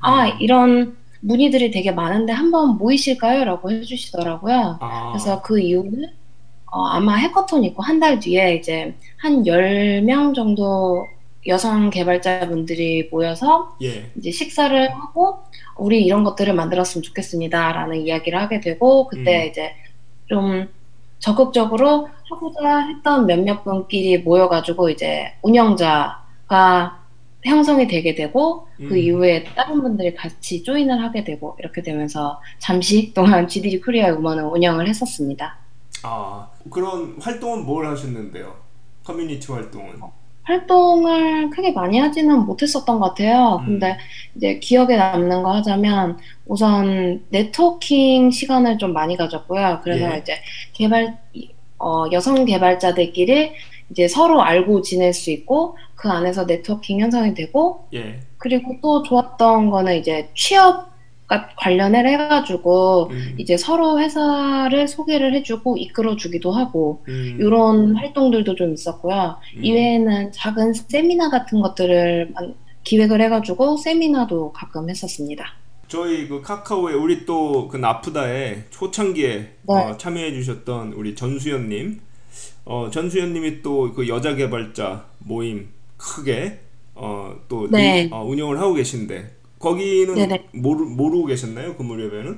[0.02, 0.38] 아 음.
[0.40, 3.46] 이런 문의들이 되게 많은데 한번 모이실까요?
[3.46, 4.78] 라고 해주시더라고요.
[4.82, 6.14] 아, 그래서 그 이후에
[6.74, 11.08] 어, 아마 해커톤 있고 한 달 뒤에 이제 한 10명 정도
[11.48, 14.10] 여성 개발자분들이 모여서 예.
[14.18, 15.40] 이제 식사를 하고
[15.78, 19.50] 우리 이런 것들을 만들었으면 좋겠습니다라는 이야기를 하게 되고 그때 음.
[19.50, 19.74] 이제
[20.28, 20.68] 좀
[21.20, 27.00] 적극적으로 하고자 했던 몇몇 분끼리 모여가지고 이제 운영자가
[27.46, 28.98] 형성이 되게 되고 그 음.
[28.98, 34.88] 이후에 다른 분들이 같이 join을 하게 되고 이렇게 되면서 잠시 동안 GDG Korea Women을 운영을
[34.88, 35.58] 했었습니다.
[36.04, 38.54] 아, 그런 활동은 뭘 하셨는데요?
[39.04, 40.02] 커뮤니티 활동은?
[40.44, 43.60] 활동을 크게 많이 하지는 못했었던 것 같아요.
[43.62, 43.66] 음.
[43.66, 43.98] 근데
[44.36, 49.80] 이제 기억에 남는 거 하자면 우선 네트워킹 시간을 좀 많이 가졌고요.
[49.84, 50.18] 그래서 예.
[50.20, 50.42] 이제
[50.74, 51.18] 개발,
[51.80, 53.54] 어, 여성 개발자들끼리
[53.90, 58.20] 이제 서로 알고 지낼 수 있고 그 안에서 네트워킹 형성이 되고 예.
[58.38, 60.93] 그리고 또 좋았던 거는 이제 취업
[61.58, 63.36] 관련을 해가지고 음.
[63.38, 67.38] 이제 서로 회사를 소개를 해주고 이끌어주기도 하고 음.
[67.40, 69.38] 이런 활동들도 좀 있었고요.
[69.58, 69.64] 음.
[69.64, 75.46] 이외에는 작은 세미나 같은 것들을 만- 기획을 해가지고 세미나도 가끔 했었습니다.
[75.88, 79.54] 저희 그 카카오에 우리 또 그 나프다에 초창기에 네.
[79.68, 82.00] 어, 참여해 주셨던 우리 전수연님,
[82.66, 86.60] 어, 전수연님이 또 그 여자 개발자 모임 크게
[86.96, 88.04] 어, 또 네.
[88.04, 89.33] 이- 어, 운영을 하고 계신데
[89.64, 90.50] 거기는 네네.
[90.52, 92.38] 모르, 모르고 계셨나요 그 무렵에는?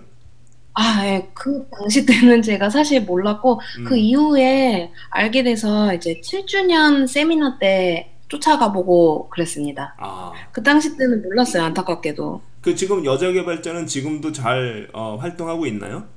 [0.76, 1.28] 아, 예.
[1.34, 3.84] 그 당시 때는 제가 사실 몰랐고 음.
[3.86, 9.96] 그 이후에 알게 돼서 이제 7주년 세미나 때 쫓아가 보고 그랬습니다.
[9.98, 12.42] 아, 그 당시 때는 몰랐어요, 안타깝게도.
[12.62, 16.08] 그 지금 여자 개발자는 지금도 잘 어, 활동하고 있나요?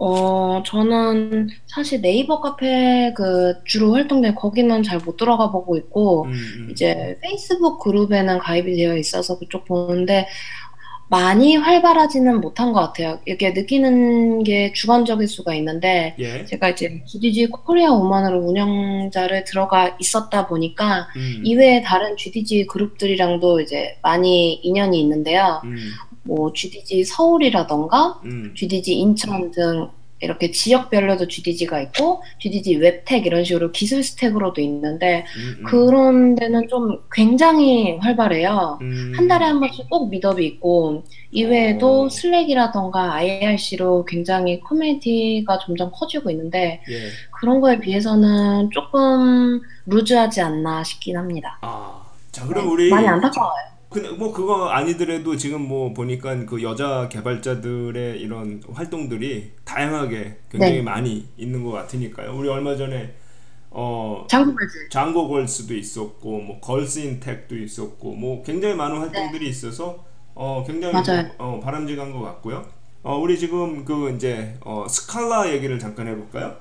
[0.00, 6.32] 어, 저는 사실 네이버 카페 그 주로 활동된 거기는 잘 못 들어가 보고 있고, 음,
[6.32, 6.68] 음.
[6.70, 10.26] 이제 페이스북 그룹에는 가입이 되어 있어서 그쪽 보는데,
[11.08, 13.20] 많이 활발하지는 못한 것 같아요.
[13.26, 16.44] 이렇게 느끼는 게 주관적일 수가 있는데, 예.
[16.46, 23.96] 제가 이제 GDG 코리아 우먼으로 운영자를 들어가 있었다 보니까, 음, 이외에 다른 GDG 그룹들이랑도 이제
[24.02, 25.60] 많이 인연이 있는데요.
[25.64, 25.76] 음,
[26.24, 29.88] 뭐 GDG 서울이라던가, 음, GDG 인천 등
[30.24, 35.64] 이렇게 지역별로도 GDG가 있고 GDG WebTech 이런 식으로 기술 스택으로도 있는데 음, 음.
[35.64, 38.78] 그런 데는 좀 굉장히 활발해요.
[38.80, 39.12] 음.
[39.14, 42.08] 한 달에 한 번씩 꼭 meetup이 있고 이외에도 오.
[42.08, 47.08] Slack이라던가 IRC로 굉장히 커뮤니티가 점점 커지고 있는데 예.
[47.32, 51.58] 그런 거에 비해서는 조금 loose하지 않나 싶긴 합니다.
[51.60, 53.73] 아, 자 그럼 네, 우리 많이 안타까워요.
[53.94, 60.82] 근데 뭐 그거 아니더라도 지금 뭐 보니까 그 여자 개발자들의 이런 활동들이 다양하게 굉장히 네.
[60.82, 62.36] 많이 있는 것 같으니까요.
[62.36, 63.14] 우리 얼마 전에
[63.70, 64.26] 어.
[64.90, 70.04] 장고 걸스도 있었고 뭐 걸스 인텍도 있었고 뭐 굉장히 많은 활동들이 있어서
[70.34, 71.32] 어 굉장히 네.
[71.38, 72.66] 어, 바람직한 것 같고요.
[73.04, 76.56] 어 우리 지금 그 이제 어 스칼라 얘기를 잠깐 해볼까요?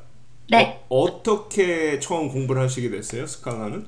[0.51, 0.83] 네.
[0.87, 3.25] 어, 어떻게 처음 공부를 하시게 됐어요?
[3.25, 3.87] 스칼라는?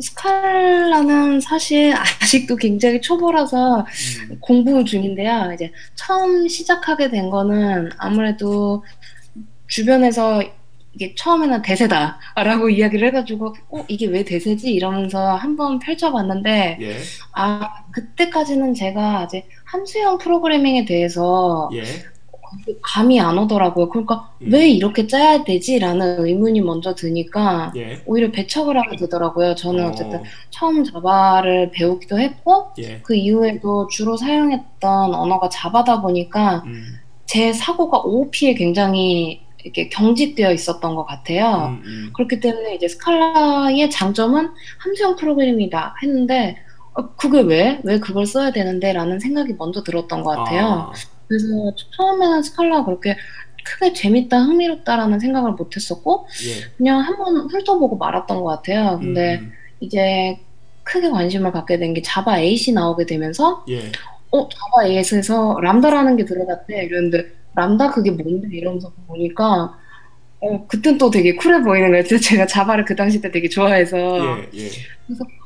[0.00, 3.86] 스칼라는 사실 아직도 굉장히 초보라서
[4.30, 5.50] 음, 공부 중인데요.
[5.54, 8.84] 이제 처음 시작하게 된 거는 아무래도
[9.66, 10.42] 주변에서
[10.94, 14.70] 이게 처음에는 대세다라고 이야기를 해가지고 어 이게 왜 대세지?
[14.72, 16.96] 이러면서 한번 펼쳐봤는데 예,
[17.32, 21.84] 아 그때까지는 제가 아직 함수형 프로그래밍에 대해서 예,
[22.82, 23.88] 감이 안 오더라고요.
[23.88, 24.48] 그러니까 음.
[24.52, 28.02] 왜 이렇게 짜야 되지라는 의문이 먼저 드니까 예.
[28.06, 29.54] 오히려 배척을 하게 되더라고요.
[29.54, 36.62] 저는 어, 어쨌든 처음 자바를 배우기도 했고 예, 그 이후에도 주로 사용했던 언어가 자바다 보니까
[36.66, 41.78] 음, 제 사고가 OOP에 굉장히 이렇게 경직되어 있었던 것 같아요.
[41.78, 42.10] 음, 음.
[42.14, 46.56] 그렇기 때문에 이제 스칼라의 장점은 함수형 프로그램이다 했는데
[46.94, 47.80] 어, 그게 왜?
[47.84, 48.92] 왜 그걸 써야 되는데?
[48.92, 50.90] 라는 생각이 먼저 들었던 것 같아요.
[50.90, 50.92] 아,
[51.28, 51.46] 그래서
[51.96, 53.16] 처음에는 스칼라가 그렇게
[53.64, 56.70] 크게 재밌다, 흥미롭다라는 생각을 못 했었고 예.
[56.78, 58.98] 그냥 한번 훑어보고 말았던 것 같아요.
[58.98, 60.38] 근데 음, 이제
[60.84, 63.72] 크게 관심을 갖게 된 게 Java 8이 나오게 되면서 음.
[63.74, 63.92] 예.
[64.30, 69.74] 어 Java 8에서 람다라는 게 들어갔대 이랬는데 람다 그게 뭔데 이러면서 보니까
[70.40, 72.04] 어 그땐 또 되게 쿨해 보이는 거예요.
[72.04, 74.68] 제가 Java를 그 당시 때 되게 좋아해서 예, 예.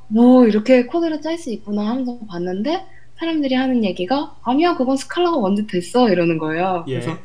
[0.08, 2.84] 뭐 이렇게 코드를 짤 수 있구나 하면서 봤는데
[3.16, 6.84] 사람들이 하는 얘기가 아니야 그건 스칼라가 먼저 됐어 이러는 거예요.
[6.88, 7.00] 예.
[7.00, 7.18] 그래서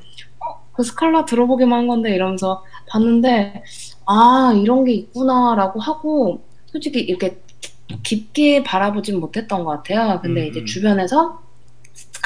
[0.73, 3.63] 그 Scala 들어보기만 한 건데 이러면서 봤는데
[4.05, 7.41] 아 이런 게 있구나라고 하고 솔직히 이렇게
[8.03, 10.19] 깊게 바라보진 못했던 것 같아요.
[10.21, 10.65] 근데 음, 이제 음.
[10.65, 11.41] 주변에서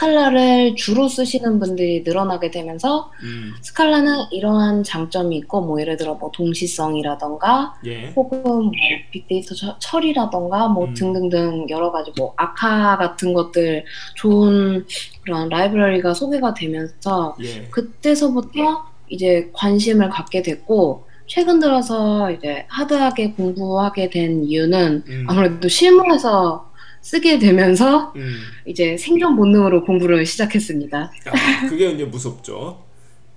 [0.06, 6.32] 스칼라를 주로 쓰시는 분들이 늘어나게 되면서 음, 스칼라는 이러한 장점이 있고 뭐 예를 들어 뭐
[6.32, 8.08] 동시성이라던가 예.
[8.16, 8.72] 혹은 뭐
[9.12, 10.94] 빅데이터 처- 처리라던가 뭐 음.
[10.96, 13.86] 등등등 여러 가지 뭐 아카 같은 것들
[14.16, 14.86] 좋은
[15.24, 17.68] 그런 라이브러리가 소개가 되면서 예.
[17.70, 26.71] 그때서부터 이제 관심을 갖게 됐고 최근 들어서 이제 하드하게 공부하게 된 이유는 음, 아무래도 실무에서
[27.02, 28.42] 쓰게 되면서 음.
[28.66, 31.12] 이제 생존 본능으로 공부를 시작했습니다.
[31.26, 32.84] 아, 그게 이제 무섭죠.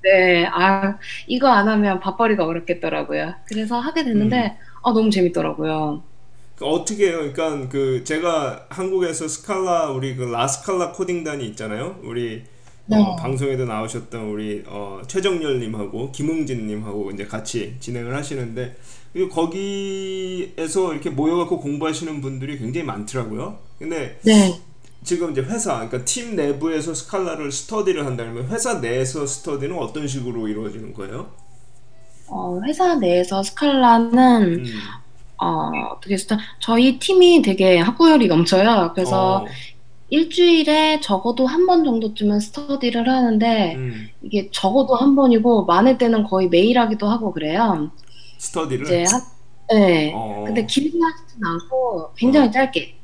[0.03, 3.35] 네, 아 이거 안 하면 밥벌이가 어렵겠더라고요.
[3.47, 6.03] 그래서 하게 됐는데 아 너무 재밌더라고요.
[6.57, 7.33] 그 어떻게 해요?
[7.33, 11.99] 그러니까 그 제가 한국에서 스칼라 우리 그 라스칼라 코딩단이 있잖아요.
[12.03, 12.45] 우리
[12.91, 13.17] 어, 네.
[13.19, 18.77] 방송에도 나오셨던 우리 어, 최정열님하고 김웅진님하고 이제 같이 진행을 하시는데 이
[19.33, 23.59] 거기에서 이렇게 모여갖고 공부하시는 분들이 굉장히 많더라고요.
[23.79, 24.61] 근데 네.
[25.05, 30.95] 지금 이제 회사, 그러니까 팀 내부에서 스칼라를 스터디를 한다면 회사 내에서 스터디는 어떤 식으로 이루어지는
[30.95, 31.33] 거예요?
[32.27, 34.99] 어, 회사 내에서 스칼라는 음,
[35.43, 36.37] 어, 어떻게 했어?
[36.61, 38.93] 저희 팀이 되게 학구열이 넘쳐요.
[38.95, 39.47] 그래서 어,
[40.11, 46.49] 일주일에 적어도 한 번 정도쯤은 스터디를 하는데 음, 이게 적어도 한 번이고 많을 때는 거의
[46.49, 47.93] 매일 하기도 하고 그래요.
[48.45, 49.23] 이제 스터디를, 한,
[49.71, 50.13] 네.
[50.45, 52.99] 근데 어, 길게 하지는 않고 어, 굉장히 짧게,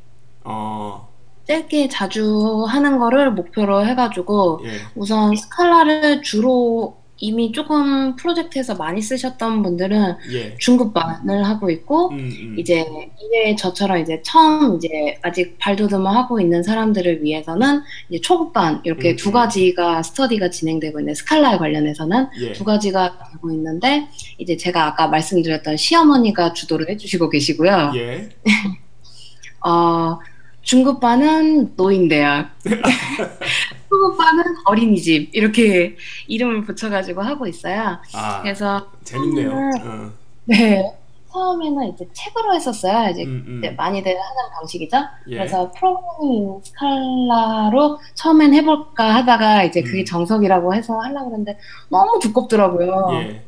[0.44, 1.08] 어,
[1.46, 9.62] 짧게 자주 하는 거를 목표로 해가지고 예, 우선 스칼라를 주로 이미 조금 프로젝트에서 많이 쓰셨던
[9.62, 12.86] 분들은 예, 중급반을 하고 있고 음, 음, 이제
[13.22, 19.16] 이외에 저처럼 이제 처음 이제 아직 발돋움을 하고 있는 사람들을 위해서는 이제 초급반 이렇게 음,
[19.16, 24.86] 두 음, 가지가 스터디가 진행되고 있는 스칼라에 관련해서는 두 예, 가지가 되고 있는데 이제 제가
[24.86, 27.92] 아까 말씀드렸던 시어머니가 주도를 해주시고 계시고요.
[27.96, 28.30] 예,
[29.62, 30.18] 어,
[30.62, 32.56] 중급반은 노인대학,
[33.90, 35.96] 초급반은 어린이집 이렇게
[36.28, 37.98] 이름을 붙여가지고 하고 있어요.
[38.14, 39.50] 아, 그래서 재밌네요.
[39.50, 40.12] 처음에는 어,
[40.44, 40.96] 네
[41.32, 43.10] 처음에는 이제 책으로 했었어요.
[43.10, 44.96] 이제 음, 이제 음, 많이들 하는 방식이죠.
[45.28, 52.18] 예, 그래서 프로그래밍 스칼라로 처음엔 해볼까 하다가 이제 그게 음, 정석이라고 해서 하려고 그랬는데 너무
[52.20, 53.08] 두껍더라고요.
[53.12, 53.42] 예,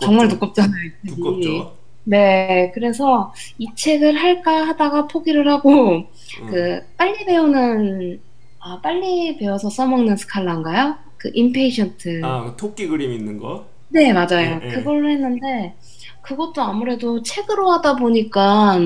[0.00, 0.62] 정말 두껍죠.
[0.62, 0.90] 두껍잖아요.
[1.08, 1.72] 두껍죠.
[2.04, 8.20] 네, 그래서 이 책을 할까 하다가 포기를 하고 어, 그 빨리 배우는
[8.66, 10.96] 아 빨리 배워서 써먹는 스칼라인가요?
[11.18, 12.22] 그 Impatient.
[12.24, 13.66] 아, 그 토끼 그림 있는 거.
[13.90, 14.58] 네, 예, 맞아요.
[14.64, 15.74] 예, 그걸로 했는데
[16.22, 18.78] 그것도 아무래도 책으로 하다 보니까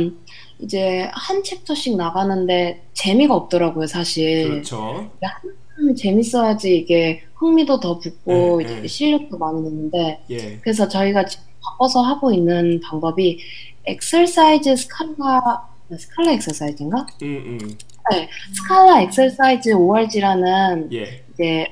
[0.58, 4.48] 이제 한 chapter씩 나가는데 재미가 없더라고요, 사실.
[4.48, 5.08] 그렇죠.
[5.22, 11.24] 한 재밌어야지 이게 흥미도 더 예, 붙고 이제 예, 실력도 많이 느는데 예, 그래서 저희가
[11.26, 13.38] 지금 바꿔서 하고 있는 방법이
[13.86, 17.06] 엑셀사이즈 스칼라 스칼라 엑ሰር사이즈인가?
[17.22, 17.78] 음, 음,
[18.10, 21.66] 네, Scala exercise ORG라는 예, 이제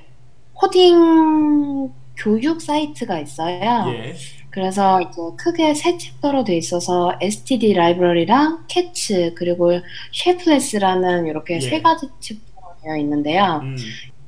[0.55, 3.94] 코딩 교육 사이트가 있어요.
[3.94, 4.14] 예,
[4.51, 9.72] 그래서 이제 크게 세 챕터로 돼 있어서 std 라이브러리랑 Cats 그리고
[10.12, 13.61] Shapeless라는 이렇게 세 예, 가지 챕터로 되어 있는데요.
[13.62, 13.77] 음,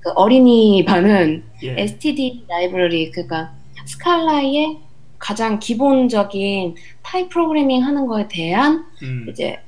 [0.01, 3.53] 그 어린이 반은 예, std 라이브러리 그러니까
[3.87, 4.79] 스칼라의
[5.18, 9.59] 가장 기본적인 타입 프로그래밍 하는 거에 대한 음, 이제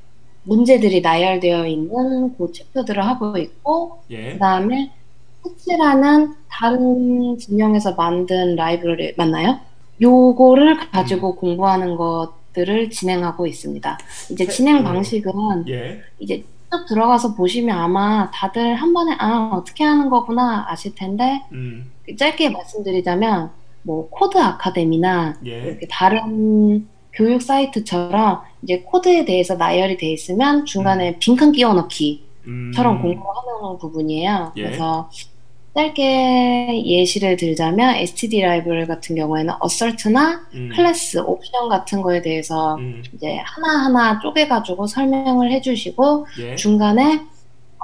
[0.51, 4.91] 문제들이 나열되어 있는 그 챕터들을 하고 있고 예, 그다음에
[5.45, 9.61] 패치라는 다른 진영에서 만든 라이브러리 맞나요?
[10.03, 13.99] 요거를 음, 가지고 공부하는 것들을 진행하고 있습니다.
[14.33, 19.53] 이제 채, 진행 어, 방식은 예, 이제 직접 들어가서 보시면 아마 다들 한 번에 아
[19.55, 23.51] 어떻게 하는 거구나 아실 텐데 음, 짧게 말씀드리자면
[23.83, 31.19] 뭐 Codecademy나 예, 이렇게 다른 교육 사이트처럼 이제 코드에 대해서 나열이 돼 있으면 음, 중간에
[31.19, 34.53] 빈칸 끼워 넣기처럼 음, 공부하는 부분이에요.
[34.57, 35.11] 예, 그래서
[35.75, 43.03] 짧게 예시를 들자면 std 라이브러리 같은 경우에는 assert나 음, 클래스, 옵션 같은 거에 대해서 음,
[43.15, 47.21] 이제 하나하나 쪼개가지고 설명을 해주시고 예, 중간에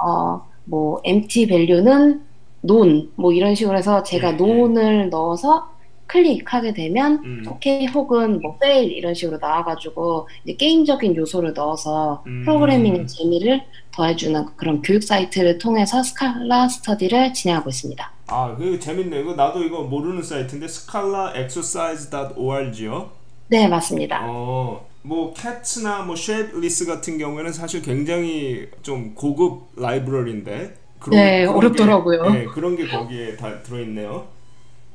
[0.03, 2.21] 어, 뭐 empty value는
[2.63, 5.76] none 뭐 이런 식으로 해서 제가 예, 예, none을 넣어서
[6.07, 13.01] 클릭하게 되면 음, 오케이 혹은 뭐 fail 이런 식으로 나와가지고 이제 게임적인 요소를 넣어서 프로그래밍의
[13.01, 18.11] 음, 재미를 더해주는 그런 교육 사이트를 통해서 스칼라 스터디를 진행하고 있습니다.
[18.27, 19.19] 아, 그 재밌네.
[19.21, 23.11] 이거 나도 이거 모르는 사이트인데 scalaexercise.org요.
[23.49, 24.21] 네, 맞습니다.
[24.25, 31.59] 어, 뭐 cat나 뭐 shapeless 같은 경우에는 사실 굉장히 좀 고급 라이브러리인데 그런 네, 그런
[31.59, 32.35] 게 어렵더라고요.
[32.35, 34.27] 예, 그런 게 거기에 다 들어있네요.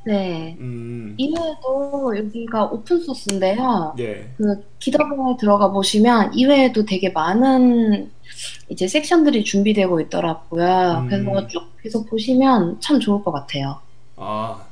[0.05, 0.57] 네.
[0.61, 3.95] 음, 이외에도 여기가 open source인데요.
[3.99, 8.11] 예, 그 GitHub에 들어가 보시면 이외에도 되게 많은
[8.69, 11.07] 이제 섹션들이 준비되고 있더라고요.
[11.09, 13.81] 그래서 음, 쭉 계속 보시면 참 좋을 것 같아요.
[14.17, 14.65] 아,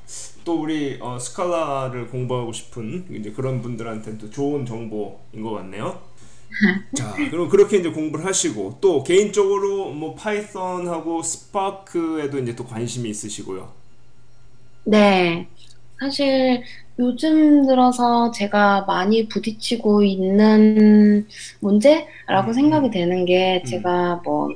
[0.44, 6.00] 또 우리 어, 스칼라를 공부하고 싶은 이제 그런 분들한테는 또 좋은 정보인 것 같네요.
[6.96, 13.79] 자, 그럼 그렇게 이제 공부를 하시고 또 개인적으로 뭐 Python하고 Spark에도 이제 또 관심이 있으시고요.
[14.84, 15.48] 네.
[16.00, 16.62] 사실
[16.98, 21.26] 요즘 들어서 제가 많이 부딪히고 있는
[21.60, 24.48] 문제라고 음, 생각이 음, 되는 게 음, 제가 뭐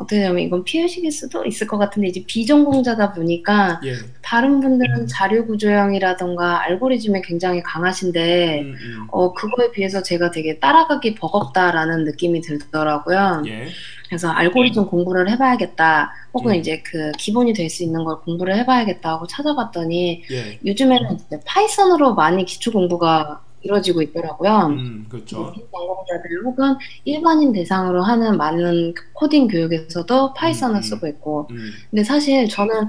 [0.00, 3.94] 어떻게 보면 이건 피해식일 수도 있을 것 같은데 이제 비전공자다 보니까 예.
[4.22, 9.06] 다른 분들은 자료 구조형이라던가 알고리즘에 굉장히 강하신데 음, 음.
[9.10, 13.42] 어 그거에 비해서 제가 되게 따라가기 버겁다라는 느낌이 들더라고요.
[13.46, 13.68] 예.
[14.08, 16.12] 그래서 알고리즘 공부를 해봐야겠다.
[16.34, 16.56] 혹은 음.
[16.56, 20.58] 이제 그 기본이 될 수 있는 걸 공부를 해봐야겠다 하고 찾아봤더니 예.
[20.66, 24.66] 요즘에는 이제 파이썬으로 많이 기초 공부가 이루어지고 있더라고요.
[24.68, 25.52] 음, 그렇죠.
[25.52, 30.82] 비전공자들 혹은 일반인 대상으로 하는 많은 코딩 교육에서도 Python을 음, 음.
[30.82, 31.70] 쓰고 있고 음.
[31.90, 32.88] 근데 사실 저는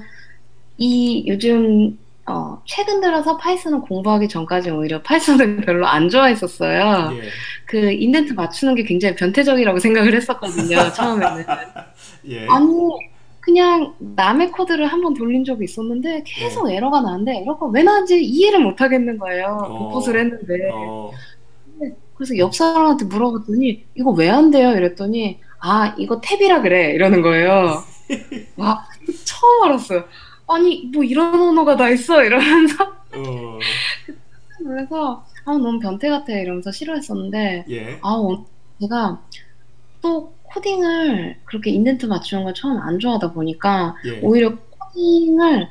[0.78, 1.98] 이 요즘
[2.28, 7.18] 어, 최근 들어서 Python을 공부하기 전까지 오히려 Python을 별로 안 좋아했었어요.
[7.18, 7.22] 예.
[7.66, 11.46] 그 indent 맞추는 게 굉장히 변태적이라고 생각을 했었거든요, 처음에는.
[12.30, 12.48] 예.
[12.48, 12.68] 아니,
[13.42, 18.82] 그냥 남의 코드를 한번 돌린 적이 있었는데 계속 에러가 나는데 에러가 왜 나는지 이해를 못
[18.82, 19.58] 하겠는 거예요.
[19.62, 19.90] 어.
[19.90, 20.70] copy를 했는데.
[20.74, 21.12] 어.
[22.16, 24.72] 그래서 옆 사람한테 물어봤더니 이거 왜 안 돼요?
[24.72, 27.84] 이랬더니 아 이거 탭이라 그래 이러는 거예요.
[28.58, 28.86] 와
[29.26, 30.04] 처음 알았어요.
[30.48, 32.84] 아니 뭐 이런 언어가 다 있어 이러면서
[33.16, 33.60] 어.
[34.60, 38.00] 그래서 아 너무 변태 같아 이러면서 싫어했었는데 예.
[38.02, 38.46] 아 오-
[38.80, 39.22] 제가
[40.02, 44.20] 또 코딩을 그렇게 인덴트 맞추는 걸 처음 안 좋아하다 보니까 예.
[44.22, 45.68] 오히려 코딩을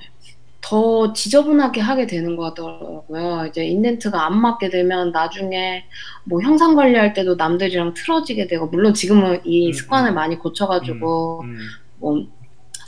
[0.62, 3.47] 더 지저분하게 하게 되는 것 같더라고요.
[3.49, 5.85] 이제 인덴트가 안 맞게 되면 나중에
[6.24, 10.14] 뭐 형상 관리할 때도 남들이랑 틀어지게 되고, 물론 지금은 이 음, 습관을 음.
[10.14, 11.59] 많이 고쳐가지고, 음.
[11.99, 12.26] 뭐,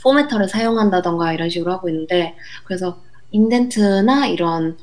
[0.03, 4.77] formatter를 사용한다던가 이런 식으로 하고 있는데, 그래서 indent나 이런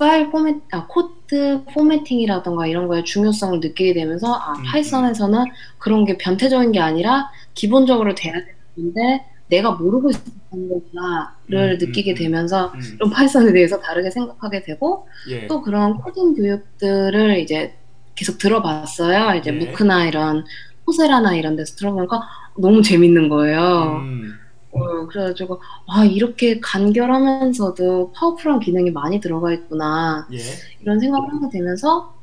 [0.00, 5.44] 파일 포맷, 아, 코드 formatting이라던가 이런 거에 중요성을 느끼게 되면서, 아, 음, Python에서는
[5.78, 8.32] 그런 게 변태적인 게 아니라 기본적으로 돼야
[8.74, 12.16] 되는데, 내가 모르고 있었던 거구나를 음, 느끼게 음, 음.
[12.16, 12.80] 되면서 음.
[12.98, 15.46] 좀 Python에 대해서 다르게 생각하게 되고 예.
[15.48, 17.74] 또 그런 코딩 교육들을 이제
[18.14, 19.36] 계속 들어봤어요.
[19.38, 19.58] 이제 네.
[19.58, 20.44] MOOC나 이런
[20.86, 22.22] Coursera나 이런 데서 들어보니까
[22.58, 24.02] 너무 재밌는 거예요.
[24.04, 24.38] 음.
[24.72, 30.38] 어, 그래가지고 아 이렇게 간결하면서도 powerful한 기능이 많이 들어가 있구나 예.
[30.80, 32.14] 이런 생각을 하게 되면서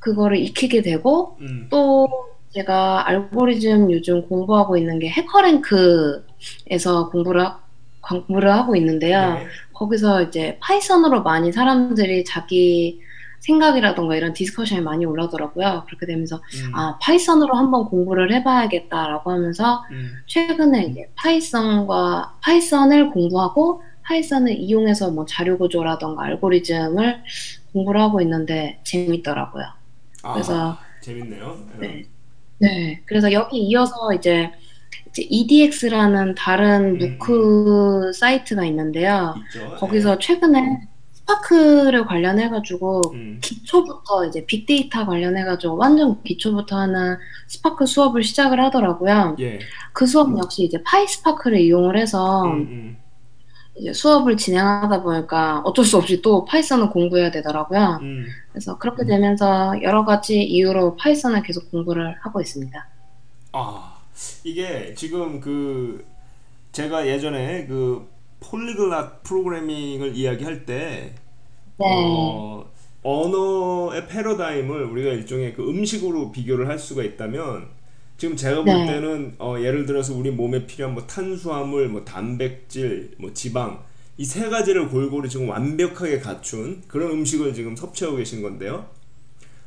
[0.00, 1.68] 그거를 익히게 되고 음.
[1.70, 2.08] 또
[2.50, 7.60] 제가 알고리즘 요즘 공부하고 있는 게 HackerRank에서 공부를 하-
[8.00, 9.38] 공부를 하고 있는데요.
[9.40, 9.46] 예.
[9.72, 13.00] 거기서 이제 Python으로 많이 사람들이 자기
[13.42, 15.84] 생각이라던가 이런 discussion이 많이 올라오더라고요.
[15.86, 16.74] 그렇게 되면서 음.
[16.74, 20.12] 아 Python으로 한번 공부를 해봐야겠다라고 하면서 음.
[20.26, 27.22] 최근에 이제 Python과 Python을 공부하고 Python을 이용해서 뭐 자료 구조라던가 알고리즘을
[27.72, 29.64] 공부를 하고 있는데 재밌더라고요.
[30.22, 31.58] 아, 그래서- 재밌네요.
[31.80, 32.04] 네.
[32.58, 33.02] 네.
[33.06, 34.52] 그래서 여기 이어서 이제,
[35.08, 39.34] 이제 EDX라는 다른 음, MOOC 사이트가 있는데요.
[39.46, 39.74] 있죠.
[39.78, 40.80] 거기서 최근에
[41.22, 43.16] Spark를 관련해가지고 예.
[43.16, 43.38] 음.
[43.42, 47.16] 기초부터 이제 빅데이터 관련해가지고 완전 기초부터 하는
[47.46, 49.36] 스파크 수업을 시작을 하더라고요.
[49.40, 49.60] 예.
[49.92, 52.96] 그 수업 역시 이제 PySpark를 이용을 해서 음, 음.
[53.76, 58.00] 이제 수업을 진행하다 보니까 어쩔 수 없이 또 Python을 공부해야 되더라고요.
[58.02, 58.26] 음.
[58.50, 62.88] 그래서 그렇게 되면서 여러 가지 이유로 Python을 계속 공부를 하고 있습니다.
[63.52, 63.94] 아,
[64.44, 66.04] 이게 지금 그
[66.72, 68.06] 제가 예전에 그
[68.42, 71.14] 폴리글랏 프로그래밍을 이야기할 때
[71.78, 71.84] 네.
[71.86, 72.70] 어,
[73.02, 77.68] 언어의 패러다임을 우리가 일종의 그 음식으로 비교를 할 수가 있다면
[78.16, 78.86] 지금 제가 볼 네.
[78.86, 83.82] 때는 어, 예를 들어서 우리 몸에 필요한 뭐 탄수화물, 뭐 단백질, 뭐 지방
[84.18, 88.86] 이 세 가지를 골고루 지금 완벽하게 갖춘 그런 음식을 지금 섭취하고 계신 건데요.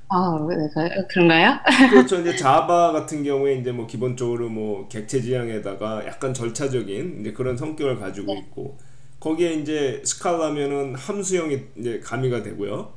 [0.10, 1.60] 아, 네, 그- 그런가요?
[1.90, 2.20] 그렇죠.
[2.22, 8.00] 이제 자바 같은 경우에 이제 뭐 기본적으로 뭐 객체 지향에다가 약간 절차적인 이제 그런 성격을
[8.00, 8.40] 가지고 네.
[8.40, 8.78] 있고
[9.20, 12.94] 거기에 이제 스칼라면은 함수형이 이제 가미가 되고요.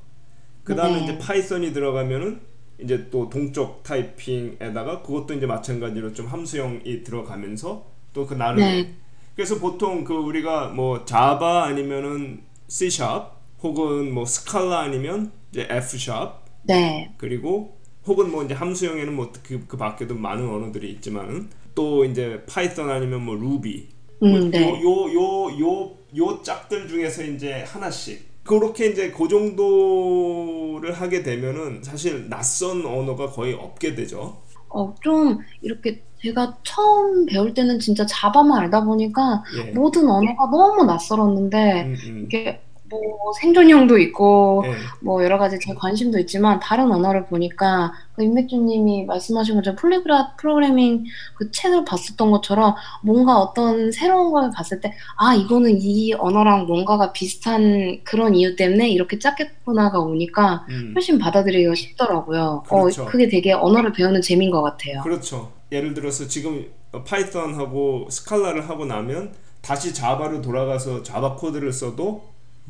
[0.64, 1.04] 그 다음에 네.
[1.04, 2.40] 이제 Python이 들어가면은
[2.80, 8.94] 이제 또 동적 타이핑에다가 그것도 이제 마찬가지로 좀 함수형이 들어가면서 또 그 나름의 네.
[9.34, 15.98] 그래서 보통 그 우리가 뭐 Java 아니면은 C 샵 혹은 뭐 Scala 아니면 이제 F
[15.98, 17.14] 샵 네.
[17.16, 23.24] 그리고 혹은 뭐 이제 함수형에는 뭐그 그 밖에도 많은 언어들이 있지만은 또 이제 Python 아니면
[23.24, 23.88] 뭐 루비
[24.22, 24.82] 음, 네.
[24.82, 32.28] 요 요 요 요 짝들 중에서 이제 하나씩 그렇게 이제 그 정도를 하게 되면은 사실
[32.30, 34.42] 낯선 언어가 거의 없게 되죠.
[34.68, 39.72] 어, 좀 이렇게 제가 처음 배울 때는 진짜 자바만 알다 보니까 예.
[39.72, 42.24] 모든 언어가 너무 낯설었는데 음, 음.
[42.24, 42.60] 이게
[42.90, 44.74] 뭐 생존형도 있고 예.
[45.00, 51.04] 뭐 여러 가지 제 관심도 있지만 다른 언어를 보니까 그 임맥주님이 말씀하신 것처럼 폴리그라 프로그래밍
[51.34, 57.12] 그 책을 봤었던 것처럼 뭔가 어떤 새로운 걸 봤을 때 아 이거는 이 언어랑 뭔가가
[57.12, 60.92] 비슷한 그런 이유 때문에 이렇게 짰겠구나가 오니까 음.
[60.94, 62.64] 훨씬 받아들이기가 쉽더라고요.
[62.68, 63.02] 그렇죠.
[63.02, 65.00] 어 그게 되게 언어를 배우는 재미인 것 같아요.
[65.02, 65.52] 그렇죠.
[65.72, 72.22] 예를 들어서 지금 어, 파이썬하고 스칼라를 하고 나면 다시 Java로 돌아가서 Java 코드를 써도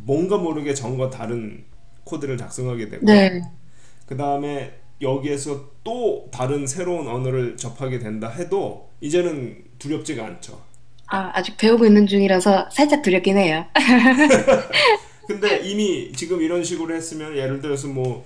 [0.04, 1.64] 뭔가 모르게 전과 다른
[2.04, 3.42] 코드를 작성하게 되고 네.
[4.06, 10.60] 그 다음에 여기에서 또 다른 새로운 언어를 접하게 된다 해도 이제는 두렵지가 않죠.
[11.06, 13.64] 아, 아직 배우고 있는 중이라서 살짝 두렵긴 해요.
[15.26, 18.24] 근데 이미 지금 이런 식으로 했으면 예를 들어서 뭐,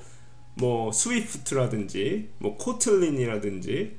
[0.54, 3.98] 뭐 스위프트라든지 뭐 코틀린이라든지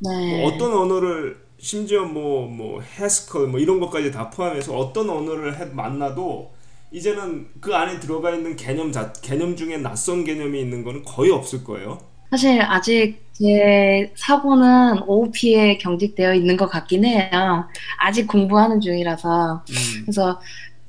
[0.00, 0.40] 네.
[0.40, 6.52] 뭐 어떤 언어를 심지어 뭐뭐 해스컬 뭐 이런 것까지 다 포함해서 어떤 언어를 해, 만나도
[6.90, 11.64] 이제는 그 안에 들어가 있는 개념 자 개념 중에 낯선 개념이 있는 거는 거의 없을
[11.64, 11.98] 거예요.
[12.30, 17.66] 사실 아직 제 사고는 OOP에 경직되어 있는 것 같긴 해요.
[17.98, 19.64] 아직 공부하는 중이라서.
[19.68, 20.40] 음, 그래서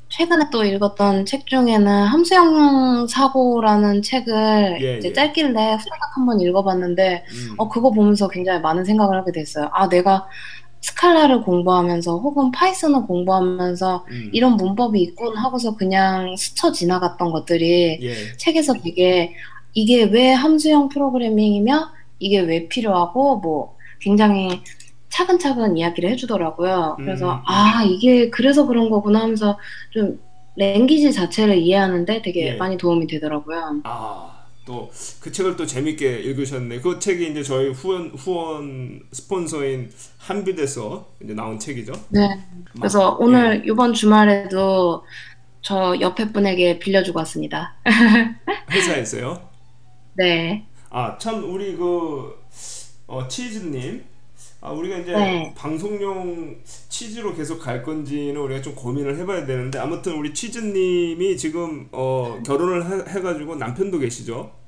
[0.09, 5.13] 최근에 또 읽었던 책 중에는 함수형 사고라는 책을 예, 이제 예.
[5.13, 9.69] 짧길래 후다닥 한번 읽어봤는데, 음, 어, 그거 보면서 굉장히 많은 생각을 하게 됐어요.
[9.71, 10.25] 아, 내가
[10.81, 18.37] 스칼라를 공부하면서 혹은 파이썬을 공부하면서 음, 이런 문법이 있군 하고서 그냥 스쳐 지나갔던 것들이 예,
[18.37, 19.33] 책에서 되게
[19.73, 24.61] 이게 왜 함수형 프로그래밍이며 이게 왜 필요하고 뭐 굉장히
[25.09, 26.95] 차근차근 이야기를 해주더라고요.
[26.99, 27.41] 그래서 음.
[27.45, 29.57] 아 이게 그래서 그런 거구나 하면서
[29.91, 30.19] 좀
[30.55, 32.53] 랭귀지 자체를 이해하는데 되게 예.
[32.53, 33.81] 많이 도움이 되더라고요.
[33.83, 34.38] 아,
[34.69, 36.79] 또 그 책을 또 재밌게 읽으셨네.
[36.81, 41.93] 그 책이 이제 저희 후원 후원 스폰서인 한빛에서 이제 나온 책이죠.
[42.09, 42.27] 네.
[42.75, 45.03] 그래서 오늘 이번 주말에도
[45.61, 47.75] 저 옆에 분에게 빌려주고 왔습니다.
[47.87, 48.35] 예,
[48.71, 49.49] 회사에서요.
[50.13, 50.65] 네.
[50.91, 52.35] 아, 참 우리 그
[53.07, 54.05] 어, 치즈님.
[54.61, 55.53] 아, 우리가 이제 네.
[55.57, 56.57] 방송용
[56.89, 62.85] 치즈로 계속 갈 건지는 우리가 좀 고민을 해봐야 되는데 아무튼 우리 치즈님이 지금 어, 결혼을
[62.85, 64.58] 해, 해가지고 남편도 계시죠?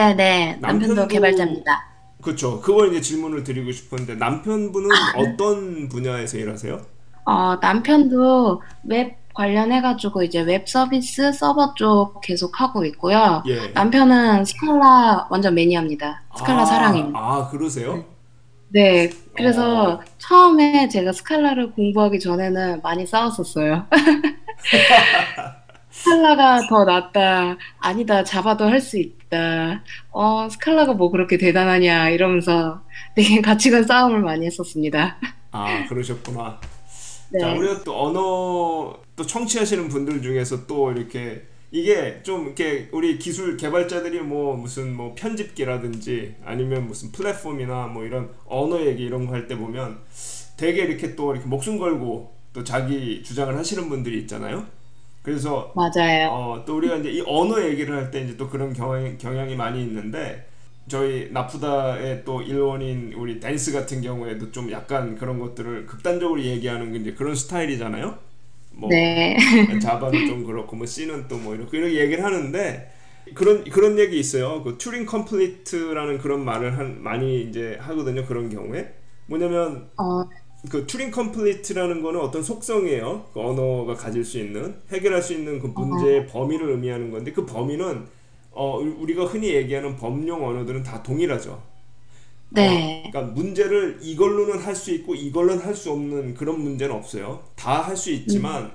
[0.00, 0.58] 네네.
[0.60, 1.86] 남편도 남편도- 개발자입니다.
[2.20, 2.60] 그렇죠.
[2.60, 6.82] 그걸 이제 질문을 드리고 싶은데 남편분은 어떤 분야에서 일하세요?
[7.24, 13.42] 어, 남편도 웹 관련해가지고 이제 웹 서비스 서버 쪽 계속 하고 있고요.
[13.46, 13.68] 예.
[13.68, 16.22] 남편은 Scala 완전 매니아입니다.
[16.36, 17.18] Scala 아, 사랑입니다.
[17.18, 18.04] 아, 그러세요?
[18.68, 19.10] 네.
[19.34, 20.00] 그래서 어.
[20.18, 23.86] 처음에 제가 스칼라를 공부하기 전에는 많이 싸웠었어요.
[26.04, 27.56] 스칼라가 더 낫다.
[27.78, 28.22] 아니다.
[28.24, 29.82] Java도 할 수 있다.
[30.10, 32.10] 어, 스칼라가 뭐 그렇게 대단하냐.
[32.10, 32.82] 이러면서
[33.14, 35.18] 되게 가치관 싸움을 많이 했었습니다.
[35.52, 36.60] 아, 그러셨구나.
[37.30, 37.40] 네.
[37.40, 41.42] 자, 우리가 또 언어 또 청취하시는 분들 중에서 또 이렇게
[41.72, 48.30] 이게 좀 이렇게 우리 기술 개발자들이 뭐 무슨 뭐 편집기라든지 아니면 무슨 플랫폼이나 뭐 이런
[48.46, 49.98] 언어 얘기 이런 거 할 때 보면
[50.56, 54.66] 되게 이렇게 또 이렇게 목숨 걸고 또 자기 주장을 하시는 분들이 있잖아요.
[55.26, 56.30] 그래서 맞아요.
[56.30, 59.82] 어, 또 우리가 이제 이 언어 얘기를 할 때 이제 또 그런 경향, 경향이 많이
[59.82, 60.48] 있는데
[60.88, 66.98] 저희 나프다의 또 일원인 우리 댄스 같은 경우에도 좀 약간 그런 것들을 극단적으로 얘기하는 게
[67.00, 68.18] 이제 그런 스타일이잖아요.
[68.72, 69.36] 뭐 네.
[69.80, 72.92] Java는 좀 그렇고 뭐 C는 또 뭐 이렇게 이렇게 얘기를 하는데
[73.34, 74.62] 그런 그런 얘기 있어요.
[74.64, 78.24] 그 Turing complete라는 그런 말을 한 많이 이제 하거든요.
[78.26, 78.94] 그런 경우에
[79.26, 80.24] 뭐냐면 어,
[80.70, 83.30] 그 Turing complete라는 거는 어떤 속성이에요.
[83.32, 88.06] 그 언어가 가질 수 있는 해결할 수 있는 그 문제의 범위를 의미하는 건데 그 범위는
[88.52, 91.62] 어 우리가 흔히 얘기하는 범용 언어들은 다 동일하죠.
[92.50, 92.62] 네.
[92.64, 97.44] 어, 그러니까 문제를 이걸로는 할 수 있고 이걸로는 할 수 없는 그런 문제는 없어요.
[97.56, 98.72] 다 할 수 있지만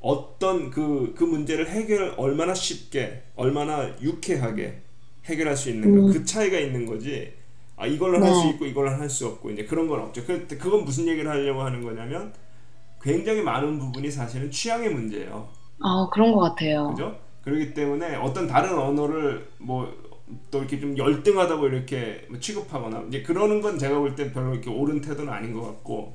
[0.00, 4.82] 어떤 그, 그 문제를 해결 얼마나 쉽게, 얼마나 유쾌하게
[5.26, 7.32] 해결할 수 있는가 그 차이가 있는 거지.
[7.80, 8.50] 아할수 네.
[8.50, 10.24] 있고 이걸로는 할수 없고 이제 그런 건 없죠.
[10.24, 12.32] 그 그건 무슨 얘기를 하려고 하는 거냐면
[13.02, 15.48] 굉장히 많은 부분이 사실은 취향의 문제예요.
[15.82, 16.90] 아, 그런 것 같아요.
[16.90, 17.18] 그죠?
[17.42, 20.10] 그렇기 때문에 어떤 다른 언어를 뭐
[20.50, 24.70] 또 이렇게 좀 열등하다고 이렇게 뭐 취급하거나 이제 그러는 건 제가 볼 때 별로 이렇게
[24.70, 26.14] 옳은 태도는 아닌 것 같고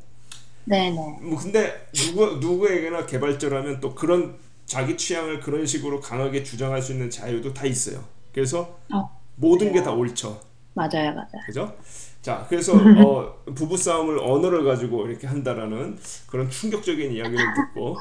[0.65, 0.91] 네네.
[0.91, 7.09] 뭐 근데 누구 누구에게나 개발자라면 또 그런 자기 취향을 그런 식으로 강하게 주장할 수 있는
[7.09, 8.03] 자유도 다 있어요.
[8.33, 9.09] 그래서 어.
[9.35, 10.39] 모든 게 다 옳죠.
[10.75, 11.43] 맞아요, 맞아요.
[11.45, 11.75] 그죠?
[12.21, 15.97] 자, 그래서 어, 부부 싸움을 언어를 가지고 이렇게 한다라는
[16.27, 17.97] 그런 충격적인 이야기를 듣고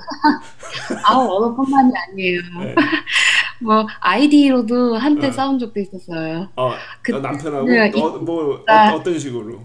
[1.06, 2.40] 아우, 언어뿐만이 아니에요.
[2.64, 2.74] 네.
[3.60, 5.32] 뭐, IDE로도 한때 어.
[5.32, 6.50] 싸운 적도 있었어요.
[6.56, 6.72] 어,
[7.02, 8.92] 그- 남편하고 네, 어, 뭐 아.
[8.92, 9.60] 어, 어떤 식으로?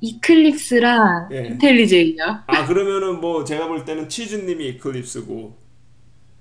[0.00, 1.46] Eclipse랑 예.
[1.46, 2.24] IntelliJ요.
[2.48, 5.56] 아 그러면은 뭐 제가 볼 때는 치즈님이 Eclipse고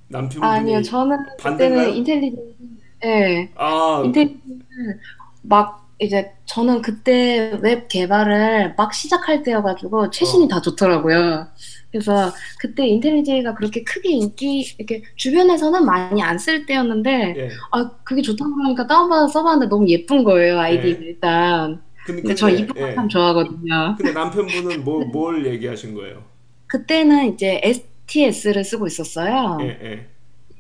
[0.10, 1.80] 남편분이 아니요, 저는 반대인가요?
[1.80, 2.56] 그때는 IntelliJ,
[3.04, 5.00] 네, 아 IntelliJ는
[5.44, 10.48] 막 이제 저는 그때 웹 개발을 막 시작할 때여가지고 최신이 어.
[10.48, 11.48] 다 좋더라고요.
[11.92, 17.50] 그래서 그때 IntelliJ가 그렇게 크게 인기 이렇게 주변에서는 많이 안 쓸 때였는데 예.
[17.72, 21.06] 아 그게 좋다고 그러니까 다운받아서 써봤는데 너무 예쁜 거예요 IDE 네.
[21.06, 22.96] 일단 근데 근데 저 이쁜 거 예.
[22.96, 23.96] 참 좋아하거든요.
[23.98, 26.24] 근데 남편분은 뭐 뭘 얘기하신 거예요?
[26.68, 29.58] 그때는 이제 STS를 쓰고 있었어요.
[29.62, 30.11] 예, 예.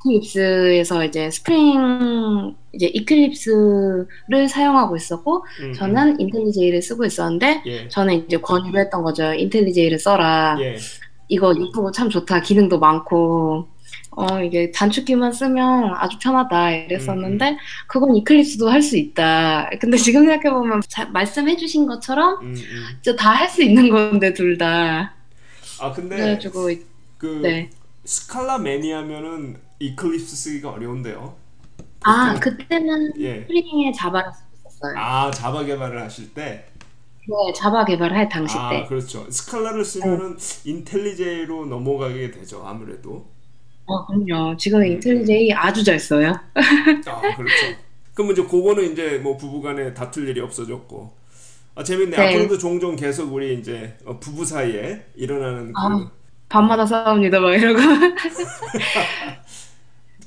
[0.05, 7.87] Eclipse에서 이제 스프링 이제 Eclipse를 사용하고 있었고 음, 저는 IntelliJ를 쓰고 있었는데 예.
[7.87, 9.33] 저는 이제 권유를 했던 거죠.
[9.33, 10.57] IntelliJ를 써라.
[10.61, 10.77] 예.
[11.27, 12.41] 이거 이쁘고 참 좋다.
[12.41, 13.67] 기능도 많고
[14.11, 19.69] 어 이게 단축키만 쓰면 아주 편하다 이랬었는데 그건 이클립스도 할 수 있다.
[19.79, 20.81] 근데 지금 생각해 보면
[21.13, 22.85] 말씀해주신 것처럼 음, 음.
[23.01, 25.13] 진짜 다할 수 있는 건데 둘 다.
[25.79, 26.69] 아, 근데 그래가지고
[27.17, 27.69] 그 네.
[28.03, 31.35] 스칼라 매니아면은 이클립스 쓰기가 어려운데요.
[32.03, 33.41] 아 그때는 예.
[33.41, 34.97] 스프링에 자바를 있었어요.
[34.97, 36.65] 아, 자바 개발을 하실 때
[37.27, 38.85] 네, 자바 개발할 당시 아, 때.
[38.87, 39.29] 그렇죠.
[39.29, 42.63] 스칼라를 쓰면은 인텔리제이로 넘어가게 되죠.
[42.65, 43.27] 아무래도.
[43.85, 44.57] 어, 그럼요.
[44.57, 44.87] 지금 음.
[44.87, 46.33] 인텔리제이 아주 잘 써요.
[47.05, 47.77] 아, 그렇죠.
[48.13, 51.21] 그럼 이제 그거는 이제 뭐 부부간에 다툴 일이 없어졌고.
[51.75, 52.17] 아, 재밌네.
[52.17, 52.27] 네.
[52.27, 56.11] 앞으로도 종종 계속 우리 이제 어, 부부 사이에 일어나는 그 아.
[56.49, 57.79] 밤마다 싸웁니다, 막 이러고.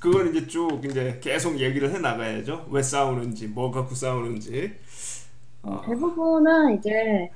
[0.05, 2.67] 그걸 이제 쭉 이제 계속 얘기를 해 나가야죠.
[2.71, 4.75] 왜 싸우는지, 뭐 갖고 싸우는지.
[5.63, 7.31] 아, 대부분은 이제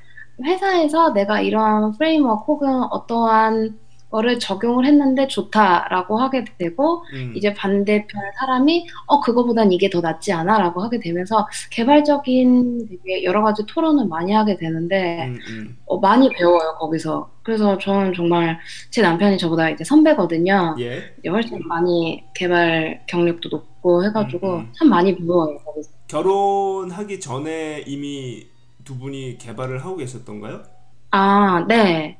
[0.44, 3.78] 회사에서 내가 이러한 프레임워크 혹은 어떠한
[4.10, 10.32] 거를 적용을 했는데 좋다라고 하게 되고 음, 이제 반대편 사람이 어 그거보단 이게 더 낫지
[10.32, 15.76] 않아라고 하게 되면서 개발적인 되게 여러 가지 토론을 많이 하게 되는데 음, 음.
[15.86, 18.58] 어, 많이 배워요 거기서 그래서 저는 정말
[18.90, 21.12] 제 남편이 저보다 이제 선배거든요 예.
[21.28, 24.72] 훨씬 많이 개발 경력도 높고 해가지고 음, 음.
[24.78, 28.46] 참 많이 배워요 거기서 결혼하기 전에 이미
[28.84, 30.62] 두 분이 개발을 하고 계셨던가요?
[31.10, 32.18] 아, 네.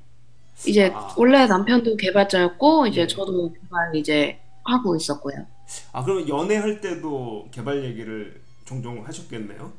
[0.66, 1.14] 이제 아.
[1.16, 3.06] 원래 남편도 개발자였고 이제 예.
[3.06, 5.46] 저도 개발 이제 하고 있었고요.
[5.92, 9.72] 아, 그러면 연애할 때도 개발 얘기를 종종 하셨겠네요.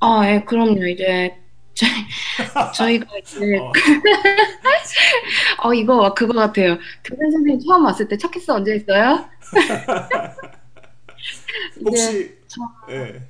[0.00, 0.86] 아, 예, 그럼요.
[0.86, 1.34] 이제
[1.74, 1.90] 저희,
[2.74, 3.72] 저희가 이제 어,
[5.68, 6.76] 어 이거 그거 같아요.
[7.04, 9.24] 교장 선생님 처음 왔을 때첫 키스 언제 했어요?
[11.84, 12.60] 혹시 저-
[12.90, 13.22] 예.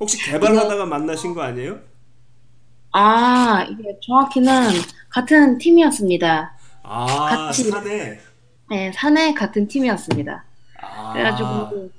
[0.00, 1.80] 혹시 개발하다가 만나신 거 아니에요?
[2.92, 4.68] 아, 이게 정확히는
[5.08, 6.52] 같은 팀이었습니다.
[6.82, 7.06] 아,
[7.46, 8.18] 같이 사내.
[8.70, 10.44] 네, 사내 같은 팀이었습니다.
[10.80, 11.90] 아, 그래가지고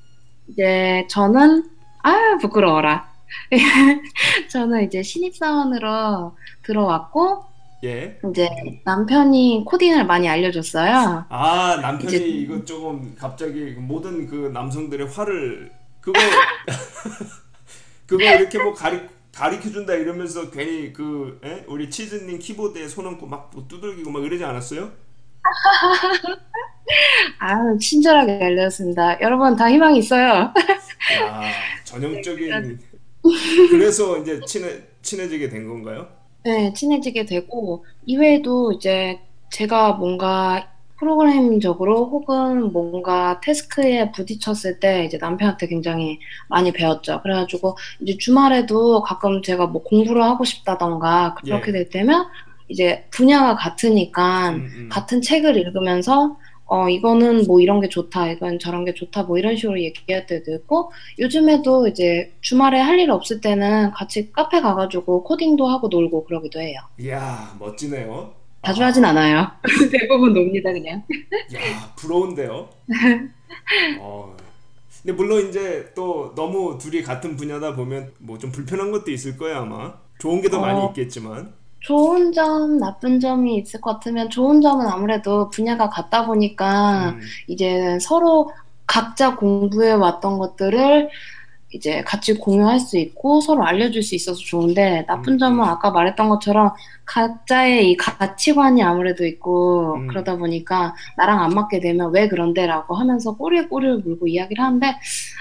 [0.47, 1.69] 이제 저는
[2.03, 3.11] 아 부끄러워라.
[4.49, 7.45] 저는 이제 신입사원으로 들어왔고
[7.83, 8.19] 예.
[8.29, 8.47] 이제
[8.85, 11.25] 남편이 코딩을 많이 알려줬어요.
[11.29, 16.19] 아, 남편이 이제- 이거 조금 갑자기 모든 그 남성들의 화를 그거
[18.05, 19.01] 그거 이렇게 뭐 가리
[19.33, 21.65] 가리켜 준다 이러면서 괜히 그 예?
[21.67, 24.91] 우리 치즈님 키보드에 손 얹고 막뭐 두들기고 막 이러지 않았어요?
[27.39, 29.19] 아 친절하게 알려줬습니다.
[29.21, 30.53] 여러분 다 희망이 있어요.
[31.23, 31.41] 야,
[31.83, 32.79] 전형적인
[33.71, 36.07] 그래서 이제 친해 친해지게 된 건가요?
[36.45, 39.19] 네, 친해지게 되고 이외에도 이제
[39.51, 40.72] 제가 뭔가
[41.03, 47.21] 프로그램적으로 혹은 뭔가 태스크에 부딪혔을 때 이제 남편한테 굉장히 많이 배웠죠.
[47.21, 51.73] 그래가지고 이제 주말에도 가끔 제가 뭐 공부를 하고 싶다던가 그렇게 예.
[51.73, 52.25] 될 때면
[52.69, 54.89] 이제 분야가 같으니까 음, 음.
[54.89, 59.55] 같은 책을 읽으면서 어 이거는 뭐 이런 게 좋다, 이건 저런 게 좋다, 뭐 이런
[59.57, 65.67] 식으로 얘기할 때도 있고 요즘에도 이제 주말에 할 일 없을 때는 같이 카페 가가지고 코딩도
[65.67, 66.79] 하고 놀고 그러기도 해요.
[66.99, 68.33] 이야, 멋지네요.
[68.65, 69.47] 자주 아, 하진 않아요.
[69.91, 71.03] 대부분 놉니다 그냥.
[71.55, 72.69] 야, 부러운데요.
[73.99, 74.35] 어.
[75.01, 79.57] 근데 물론 이제 또 너무 둘이 같은 분야다 보면 뭐 좀 불편한 것도 있을 거예요,
[79.59, 79.93] 아마.
[80.19, 80.87] 좋은 게 더 많이 어.
[80.89, 81.53] 있겠지만.
[81.81, 87.97] 좋은 점, 나쁜 점이 있을 것 같으면 좋은 점은 아무래도 분야가 같다 보니까 음, 이제
[87.99, 88.49] 서로
[88.87, 91.09] 각자 공부해 왔던 것들을
[91.73, 95.63] 이제 같이 공유할 수 있고 서로 알려줄 수 있어서 좋은데 나쁜 음, 점은 음.
[95.63, 96.71] 아까 말했던 것처럼
[97.05, 100.07] 각자의 이 가치관이 아무래도 있고 음.
[100.07, 104.95] 그러다 보니까 나랑 안 맞게 되면 왜 그런데라고 하면서 꼬리에 꼬리를 물고 이야기를 하는데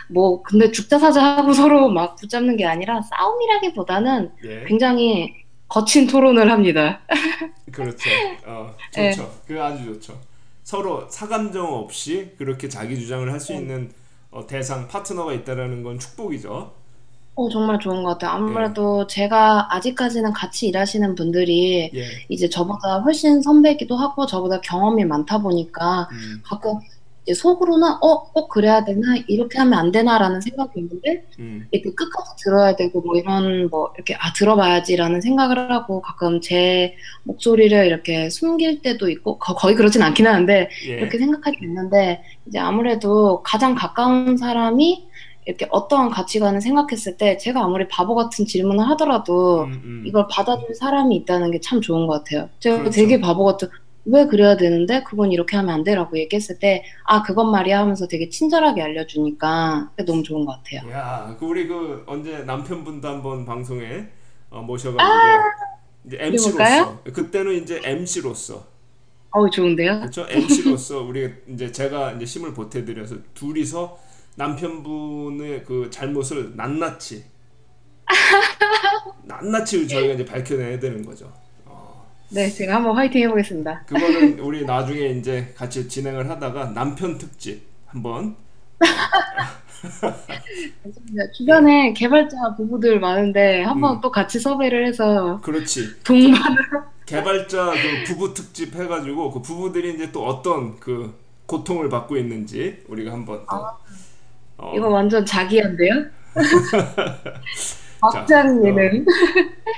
[0.09, 4.65] 뭐 근데 죽자 사자 하고 서로 막 붙잡는 게 아니라 싸움이라기보다는 예.
[4.67, 5.35] 굉장히
[5.69, 7.01] 거친 토론을 합니다.
[7.73, 8.11] 그렇죠.
[8.47, 9.13] 어, 네.
[9.13, 9.33] 좋죠.
[9.47, 10.19] 그거 아주 좋죠.
[10.63, 13.59] 서로 사감정 없이 그렇게 자기 주장을 할수 네.
[13.59, 13.91] 있는
[14.33, 16.73] 어, 대상 파트너가 있다라는 건 축복이죠.
[17.35, 18.33] 어, 정말 좋은 것 같아요.
[18.33, 22.05] 아무래도 제가 아직까지는 같이 일하시는 분들이 예.
[22.29, 26.79] 이제 저보다 훨씬 선배이기도 하고 저보다 경험이 많다 보니까 음, 가끔
[27.23, 29.17] 이제 속으로는 어, 꼭 그래야 되나?
[29.29, 34.15] 이렇게 하면 안 되나라는 생각이 있는데 음, 이렇게 끝까지 들어야 되고 뭐 이런 뭐 이렇게
[34.17, 40.27] 아 들어봐야지라는 생각을 하고 가끔 제 목소리를 이렇게 숨길 때도 있고 거, 거의 그렇진 않긴
[40.27, 40.93] 하는데 예.
[40.93, 45.07] 이렇게 생각할 때 있는데 이제 아무래도 가장 가까운 사람이
[45.45, 50.05] 이렇게 어떠한 가치관을 생각했을 때 제가 아무리 바보 같은 질문을 하더라도 음, 음.
[50.07, 52.49] 이걸 받아줄 사람이 있다는 게 참 좋은 것 같아요.
[52.61, 52.91] 제가 그렇죠.
[52.97, 53.69] 되게 바보 같은
[54.05, 58.29] 왜 그래야 되는데 그건 이렇게 하면 안 돼라고 얘기했을 때 아 그건 말이야 하면서 되게
[58.29, 60.91] 친절하게 알려주니까 너무 좋은 것 같아요.
[60.91, 64.09] 야, 그 우리 그 언제 남편분도 한번 방송에
[64.51, 65.05] 어, 모셔가지고
[66.07, 66.83] 이제 그래볼까요?
[66.83, 68.67] MC로서 그때는 이제 MC로서
[69.31, 70.01] 어우 좋은데요?
[70.01, 70.27] 그렇죠?
[70.29, 73.99] MC로서 우리 이제 제가 이제 힘을 보태드려서 둘이서
[74.37, 77.25] 남편분의 그 잘못을 낱낱이
[79.25, 81.33] 낱낱이 저희가 이제 밝혀내야 되는 거죠.
[82.33, 83.83] 어, 네 제가 한번 화이팅 해보겠습니다.
[83.87, 88.37] 그거는 우리 나중에 이제 같이 진행을 하다가 남편 특집 한번.
[91.37, 94.01] 주변에 개발자 부부들 많은데 한번 음.
[94.01, 96.57] 또 같이 섭외를 해서 그렇지 동반을
[97.07, 101.15] 개발자 그 부부 특집 해가지고 그 부부들이 이제 또 어떤 그
[101.47, 103.57] 고통을 받고 있는지 우리가 한번 또
[104.59, 106.05] 어, 이거 완전 자기한데요?
[108.01, 109.05] 막장 예능.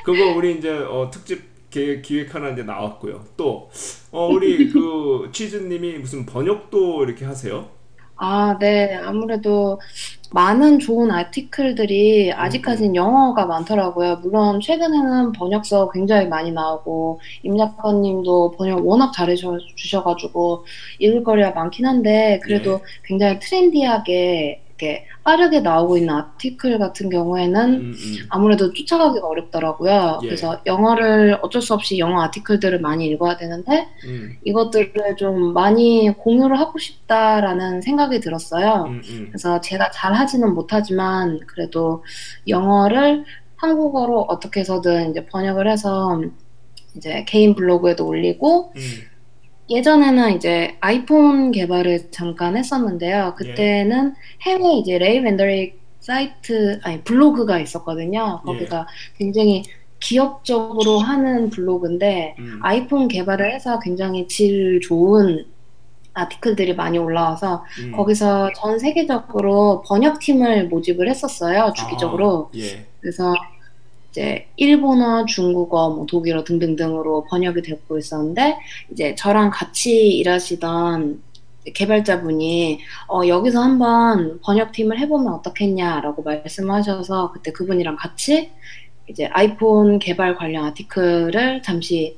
[0.05, 1.54] 그거 우리 이제 어, 특집 계-
[2.03, 3.25] 기획 하나 이제 나왔고요.
[3.37, 3.71] 또
[4.13, 7.69] 어, 우리 그 취즈님이 무슨 번역도 이렇게 하세요?
[8.17, 8.95] 아, 네.
[8.95, 9.81] 아무래도
[10.33, 14.17] 많은 좋은 아티클들이 음, 아직까진 영어가 많더라고요.
[14.23, 19.37] 물론 최근에는 번역서 굉장히 많이 나오고 임 작가님도 번역 워낙 잘해
[19.77, 20.65] 주셔가지고
[21.01, 22.79] 읽을 거리가 많긴 한데 그래도 예.
[23.05, 28.17] 굉장히 트렌디하게 이렇게 빠르게 나오고 있는 아티클 같은 경우에는 음, 음.
[28.29, 30.21] 아무래도 쫓아가기가 어렵더라고요.
[30.23, 30.27] 예.
[30.27, 36.59] 그래서 영어를 어쩔 수 없이 영어 아티클들을 많이 읽어야 되는데 음, 이것들을 좀 많이 공유를
[36.59, 38.87] 하고 싶다라는 생각이 들었어요.
[38.89, 39.27] 음, 음.
[39.29, 42.03] 그래서 제가 잘 하지는 못하지만 그래도
[42.49, 43.25] 영어를
[43.57, 46.21] 한국어로 어떻게 해서든 이제 번역을 해서
[46.97, 48.81] 이제 개인 블로그에도 올리고 음.
[49.71, 53.35] 예전에는 이제 아이폰 개발을 잠깐 했었는데요.
[53.37, 58.43] 그때는 해외 이제 레이 벤더릭 사이트 아니 블로그가 있었거든요.
[58.45, 58.87] 거기가
[59.17, 59.65] 굉장히
[60.01, 62.61] 기업적으로 하는 블로그인데 음.
[62.63, 65.47] 아이폰 개발을 해서 굉장히 질 좋은
[66.13, 67.93] 아티클들이 많이 올라와서 음.
[67.93, 72.51] 거기서 전 세계적으로 번역팀을 모집을 했었어요, 주기적으로.
[72.55, 72.87] 아, 예.
[73.01, 73.35] 그래서
[74.15, 78.57] 이제 일본어, 중국어, 뭐 독일어 등등등으로 번역이 되고 있었는데
[78.93, 81.21] 이제 저랑 같이 일하시던
[81.75, 88.53] 개발자분이 어, 여기서 한번 번역팀을 해보면 어떻겠냐라고 말씀하셔서 그때 그분이랑 같이
[89.11, 92.17] 이제 아이폰 개발 관련 아티클을 잠시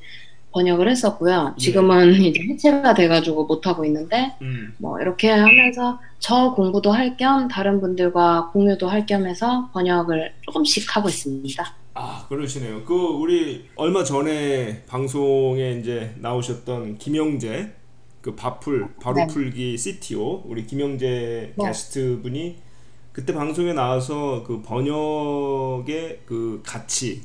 [0.52, 1.54] 번역을 했었고요.
[1.58, 4.74] 지금은 이제 해체가 돼가지고 못하고 있는데 음.
[4.78, 10.94] 뭐 이렇게 하면서 저 공부도 할 겸 다른 분들과 공유도 할 겸 해서 번역을 조금씩
[10.94, 11.64] 하고 있습니다.
[11.98, 12.84] 아 그러시네요.
[12.84, 17.72] 그 우리 얼마 전에 방송에 이제 나오셨던 김영재
[18.20, 19.26] 그 바풀 바로 네.
[19.26, 21.66] 풀기 CTO 우리 김영재 네.
[21.66, 22.56] 게스트 분이
[23.12, 27.22] 그때 방송에 나와서 그 번역의 그 가치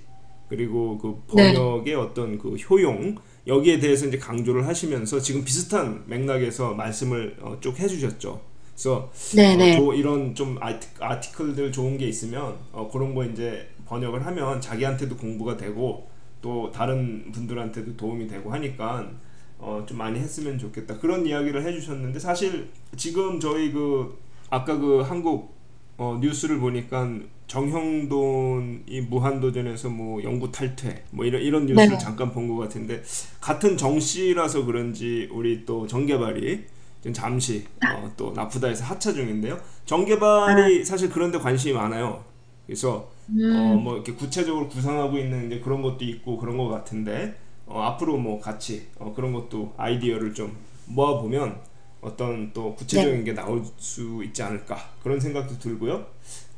[0.47, 1.53] 그리고 그 네.
[1.53, 3.17] 번역의 어떤 그 효용
[3.47, 8.39] 여기에 대해서 이제 강조를 하시면서 지금 비슷한 맥락에서 말씀을 어, 쭉 해주셨죠.
[8.73, 9.75] 그래서 네네.
[9.75, 14.25] 어, 조- 이런 좀 아티, 아티 클들 좋은 게 있으면 어, 그런 거 이제 번역을
[14.25, 16.07] 하면 자기한테도 공부가 되고
[16.41, 19.11] 또 다른 분들한테도 도움이 되고 하니까
[19.59, 24.17] 어, 좀 많이 했으면 좋겠다 그런 이야기를 해주셨는데 사실 지금 저희 그
[24.49, 25.53] 아까 그 한국
[25.97, 27.05] 어, 뉴스를 보니까
[27.47, 31.97] 정형돈이 무한도전에서 뭐 영구 탈퇴 뭐 이런 이런 뉴스를 네네.
[31.99, 33.03] 잠깐 본 것 같은데
[33.41, 36.63] 같은 정 씨라서 그런지 우리 또 정개발이
[37.01, 39.59] 지금 잠시 어, 또 나쁘다해서 하차 중인데요.
[39.85, 42.23] 정개발이 사실 그런데 관심이 많아요.
[42.65, 43.09] 그래서
[43.53, 48.17] 어, 뭐 이렇게 구체적으로 구상하고 있는 이제 그런 것도 있고 그런 것 같은데 어, 앞으로
[48.17, 50.55] 뭐 같이 어, 그런 것도 아이디어를 좀
[50.85, 51.59] 모아 보면
[52.01, 56.05] 어떤 또 구체적인 게 나올 수 있지 않을까 그런 생각도 들고요.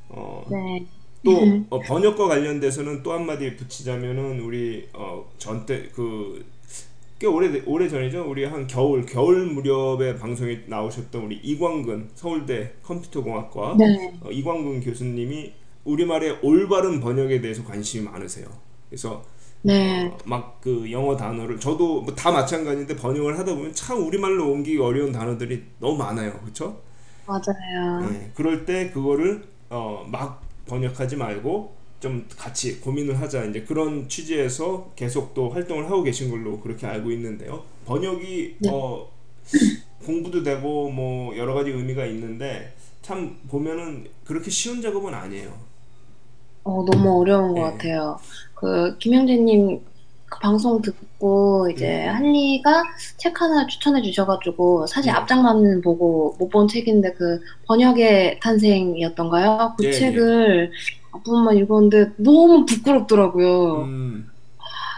[0.09, 0.85] 어, 네.
[1.23, 1.31] 또
[1.69, 6.43] 어, 번역과 관련돼서는 또 한마디 붙이자면은 우리 어, 전때 그
[7.23, 8.29] 꽤 오래 오래 전이죠.
[8.29, 14.13] 우리 한 겨울 겨울 무렵에 방송에 나오셨던 우리 이광근 서울대 컴퓨터공학과 네.
[14.21, 15.53] 어, 이광근 교수님이
[15.85, 18.47] 우리말의 올바른 번역에 대해서 관심이 많으세요.
[18.89, 19.25] 그래서
[19.61, 20.11] 네.
[20.25, 25.63] 막그 영어 단어를 저도 뭐 다 마찬가지인데 번역을 하다 보면 참 우리말로 옮기기 어려운 단어들이
[25.79, 26.39] 너무 많아요.
[26.41, 26.81] 그렇죠?
[27.25, 28.09] 맞아요.
[28.11, 34.91] 네, 그럴 때 그거를 어, 막 번역하지 말고 좀 같이 고민을 하자 이제 그런 취지에서
[34.95, 37.63] 계속 또 활동을 하고 계신 걸로 그렇게 알고 있는데요.
[37.85, 38.69] 번역이 네.
[38.71, 39.09] 어,
[40.05, 45.57] 공부도 되고 뭐 여러 가지 의미가 있는데 참 보면은 그렇게 쉬운 작업은 아니에요.
[46.63, 47.61] 어, 너무 어려운 것 네.
[47.61, 48.17] 같아요.
[48.53, 49.81] 그, 김영재님
[50.29, 52.83] 그 방송 듣고 이제 음, 한리가
[53.17, 59.75] 책 하나 추천해 주셔가지고 사실 예, 앞장만 보고 못 본 책인데 그 번역의 탄생이었던가요?
[59.81, 59.91] 예, 그 예.
[59.91, 60.71] 책을
[61.11, 63.83] 앞부분만 읽었는데 너무 부끄럽더라고요.
[63.83, 64.31] 음,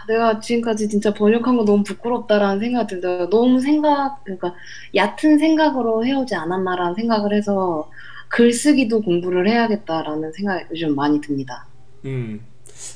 [0.08, 3.28] 내가 지금까지 진짜 번역한 거 너무 부끄럽다라는 생각이 들더라고요.
[3.30, 4.54] 너무 생각, 그러니까
[4.94, 7.88] 얕은 생각으로 해오지 않았나라는 생각을 해서
[8.28, 11.66] 글쓰기도 공부를 해야겠다라는 생각이 요즘 많이 듭니다.
[12.04, 12.40] 음.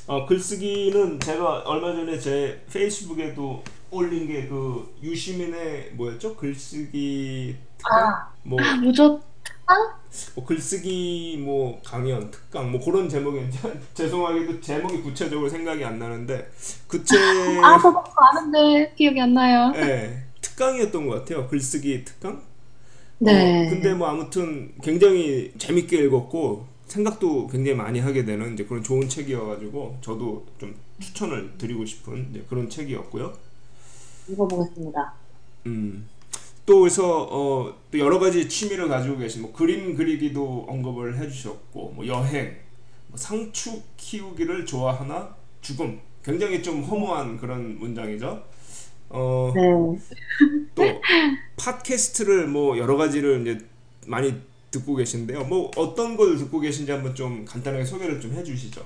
[0.07, 6.35] 어, 글쓰기는 제가 얼마 전에 제 페이스북에도 올린 게 그 유시민의 뭐였죠?
[6.35, 7.99] 글쓰기 특강?
[7.99, 9.21] 아, 아, 뭐, 뭐죠?
[10.35, 13.57] 뭐 글쓰기 뭐 강연 특강 뭐 그런 제목인지
[13.95, 16.51] 죄송하게도 제목이 구체적으로 생각이 안 나는데
[16.87, 17.17] 그 책
[17.63, 19.71] 아, 저도 그거 아는데 기억이 안 나요.
[19.75, 21.47] 예, 특강이었던 것 같아요.
[21.47, 22.41] 글쓰기 특강?
[23.21, 23.93] 어, 근데 네.
[23.93, 30.45] 뭐 아무튼 굉장히 재밌게 읽었고 생각도 굉장히 많이 하게 되는 이제 그런 좋은 책이어가지고 저도
[30.59, 33.33] 좀 추천을 드리고 싶은 그런 책이었고요.
[34.27, 35.13] 읽어보겠습니다.
[35.67, 36.07] 음.
[36.65, 42.07] 또 그래서 어, 또 여러 가지 취미를 가지고 계신 뭐 그림 그리기도 언급을 해주셨고 뭐
[42.07, 42.55] 여행,
[43.07, 48.43] 뭐 상추 키우기를 좋아하나 죽음 굉장히 좀 허무한 그런 문장이죠.
[49.13, 49.61] 어, 네.
[50.75, 50.83] 또
[51.57, 53.65] 팟캐스트를 뭐 여러 가지를 이제
[54.07, 54.33] 많이
[54.71, 55.43] 듣고 계신데요.
[55.45, 58.81] 뭐 어떤 걸 듣고 계신지 한번 좀 간단하게 소개를 좀 해주시죠.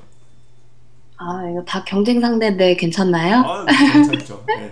[1.17, 3.37] 아, 이거 다 경쟁 상대인데 괜찮나요?
[3.37, 4.43] 아, 괜찮죠.
[4.47, 4.71] 네.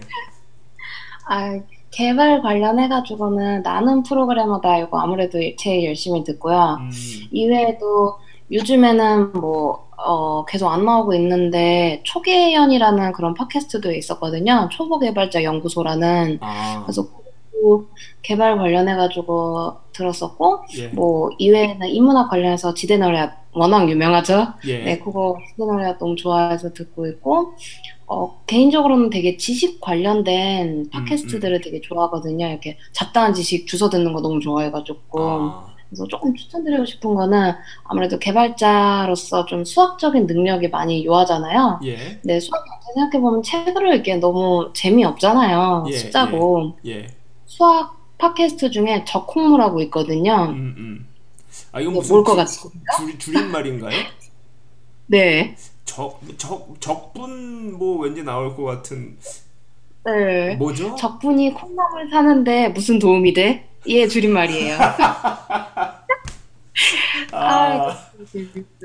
[1.26, 1.60] 아,
[1.92, 6.80] 개발 관련해가지고는 나는 프로그래머다 이거 아무래도 제일 열심히 듣고요.
[6.82, 6.90] 음,
[7.32, 8.18] 이외에도
[8.52, 14.70] 요즘에는 뭐, 어, 계속 안 나오고 있는데 초계연이라는 그런 팟캐스트도 있었거든요.
[14.72, 16.40] 초보 개발자 연구소라는.
[16.42, 17.08] 아, 그래서
[17.52, 17.88] 그
[18.22, 24.48] 개발 관련해 가지고 들었었고, 예, 뭐, 이외에는 인문학 관련해서 지대노래 워낙 유명하죠.
[24.66, 27.54] 네, 예, 그거 지대노래 너무 좋아해서 듣고 있고,
[28.08, 32.48] 어, 개인적으로는 되게 지식 관련된 음, 음, 팟캐스트들을 되게 좋아하거든요.
[32.48, 35.22] 이렇게 잡다한 지식 주워 듣는 거 너무 좋아해가지고.
[35.22, 41.80] 아, 그래서 조금 추천드리고 싶은 거는 아무래도 개발자로서 좀 수학적인 능력이 많이 요하잖아요.
[41.84, 45.86] 예, 근데 수학 자체 생각해 보면 책으로 읽기엔 너무 재미없잖아요.
[45.90, 46.78] 예, 예, 숫자고.
[46.88, 47.08] 예,
[47.46, 50.48] 수학 팟캐스트 중에 적콩무라고 있거든요.
[50.50, 51.08] 음, 음.
[51.72, 52.98] 아, 이건 무슨 뭘것 줄, 같습니다.
[52.98, 53.98] 줄, 줄임말인가요?
[55.08, 55.56] 네.
[55.86, 59.18] 적, 적, 적분 뭐 왠지 나올 것 같은
[60.06, 60.56] 네.
[60.56, 60.96] 뭐죠?
[60.96, 63.70] 적분이 콩나물 사는데 무슨 도움이 돼?
[63.88, 64.78] 예, 줄임말이에요.
[67.32, 67.98] 아, 아,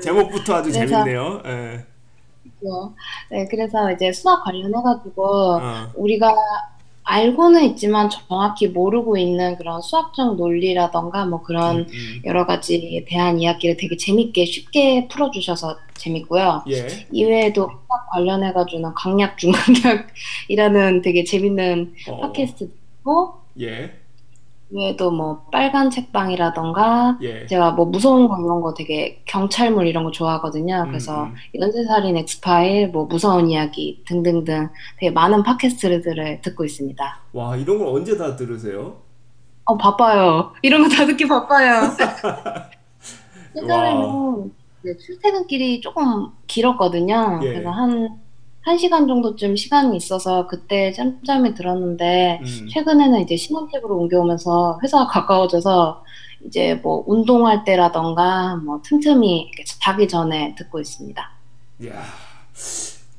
[0.01, 1.41] 제목부터 아주 그래서 재밌네요.
[1.45, 1.85] 예,
[2.61, 2.93] 뭐,
[3.29, 6.33] 네, 그래서 이제 수학 관련해가지고 아, 우리가
[7.09, 13.39] 알고는 있지만 정확히 모르고 있는 그런 수학적 논리라던가 뭐 음, 그런 음, 여러 가지에 대한
[13.39, 16.63] 이야기를 되게 재밌게 쉽게 풀어주셔서 재밌고요.
[16.69, 23.98] 예, 이외에도 수학 관련해가지고는 강약 중강약이라는 되게 재밌는 어, 팟캐스트고 예,
[24.71, 30.11] 외에도 뭐 빨간 책방이라던가 예, 제가 뭐 무서운 거 이런 거 되게 경찰물 이런 거
[30.11, 30.83] 좋아하거든요.
[30.85, 31.33] 음, 그래서 음.
[31.59, 37.19] 연쇄살인 엑스파일, 뭐 무서운 이야기 등등등 되게 많은 팟캐스트들을 듣고 있습니다.
[37.33, 38.97] 와, 이런 걸 언제 다 들으세요?
[39.65, 40.53] 어, 바빠요.
[40.61, 41.81] 이런 거 다 듣기 바빠요.
[42.23, 42.69] 와,
[43.55, 44.51] 예전에는
[44.99, 47.39] 출퇴근길이 조금 길었거든요.
[47.41, 48.19] 그래서 예, 한,
[48.61, 56.03] 한 시간 정도쯤 시간이 있어서 그때 짬짬이 들었는데, 음, 최근에는 이제 신혼집으로 옮겨오면서 회사가 가까워져서
[56.45, 59.51] 이제 뭐 운동할 때라던가 뭐 틈틈이
[59.81, 61.31] 자기 전에 듣고 있습니다.
[61.87, 62.03] 야.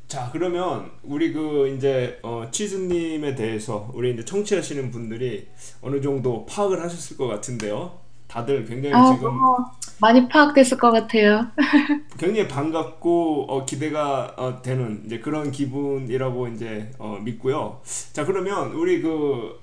[0.09, 5.47] 자, 그러면 우리 그 이제 어, 치즈님에 대해서 우리 이제 청취하시는 분들이
[5.83, 7.93] 어느 정도 파악을 하셨을 것 같은데요.
[8.31, 9.57] 다들 굉장히 아, 지금 너무
[10.01, 11.49] 많이 파악됐을 것 같아요.
[12.17, 17.81] 굉장히 반갑고 어, 기대가 어, 되는 이제 그런 기분이라고 이제 어, 믿고요.
[18.13, 19.59] 자, 그러면 우리 그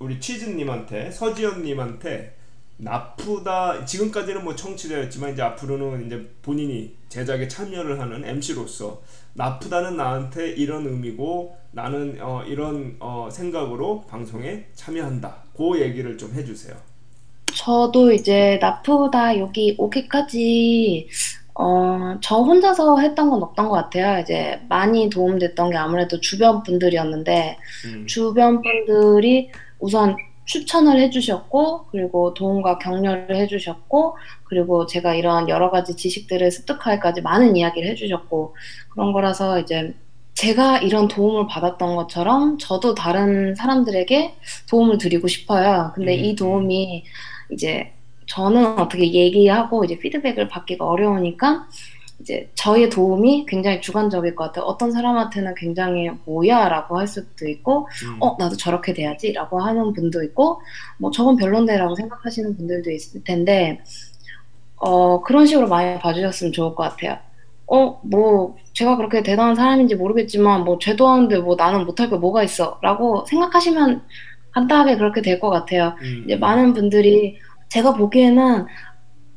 [0.00, 2.36] 우리 치즈님한테 서지현님한테
[2.78, 9.00] 나쁘다 지금까지는 뭐 청취자였지만 이제 앞으로는 이제 본인이 제작에 참여를 하는 MC로서
[9.34, 15.44] 나쁘다는 나한테 이런 의미고 나는 어, 이런 어, 생각으로 방송에 참여한다.
[15.56, 16.91] 그 얘기를 좀 해주세요.
[17.62, 21.08] 저도 이제 나프다 여기 오기까지
[21.54, 24.20] 어, 저 혼자서 했던 건 없던 것 같아요.
[24.20, 32.78] 이제 많이 도움됐던 게 아무래도 주변 분들이었는데, 음, 주변 분들이 우선 추천을 해주셨고, 그리고 도움과
[32.78, 38.56] 격려를 해주셨고, 그리고 제가 이런 여러 가지 지식들을 습득할까지 많은 이야기를 해주셨고,
[38.88, 39.94] 그런 거라서 이제
[40.34, 44.34] 제가 이런 도움을 받았던 것처럼 저도 다른 사람들에게
[44.70, 45.92] 도움을 드리고 싶어요.
[45.94, 47.04] 근데 음, 이 음, 도움이
[47.50, 47.92] 이제
[48.26, 51.66] 저는 어떻게 얘기하고 이제 피드백을 받기가 어려우니까
[52.20, 54.64] 이제 저의 도움이 굉장히 주관적일 것 같아요.
[54.66, 58.18] 어떤 사람한테는 굉장히 뭐야라고 할 수도 있고, 음.
[58.22, 60.62] 어 나도 저렇게 돼야지라고 하는 분도 있고,
[60.98, 63.80] 뭐 저건 별론데라고 생각하시는 분들도 있을 텐데,
[64.76, 67.18] 어 그런 식으로 많이 봐주셨으면 좋을 것 같아요.
[67.66, 72.42] 어 뭐 제가 그렇게 대단한 사람인지 모르겠지만 뭐 쟤도 하는데 뭐 나는 못할 게 뭐가
[72.42, 74.02] 있어라고 생각하시면
[74.52, 75.94] 간단하게 그렇게 될 것 같아요.
[76.02, 76.40] 음, 이제 음.
[76.40, 77.38] 많은 분들이
[77.68, 78.66] 제가 보기에는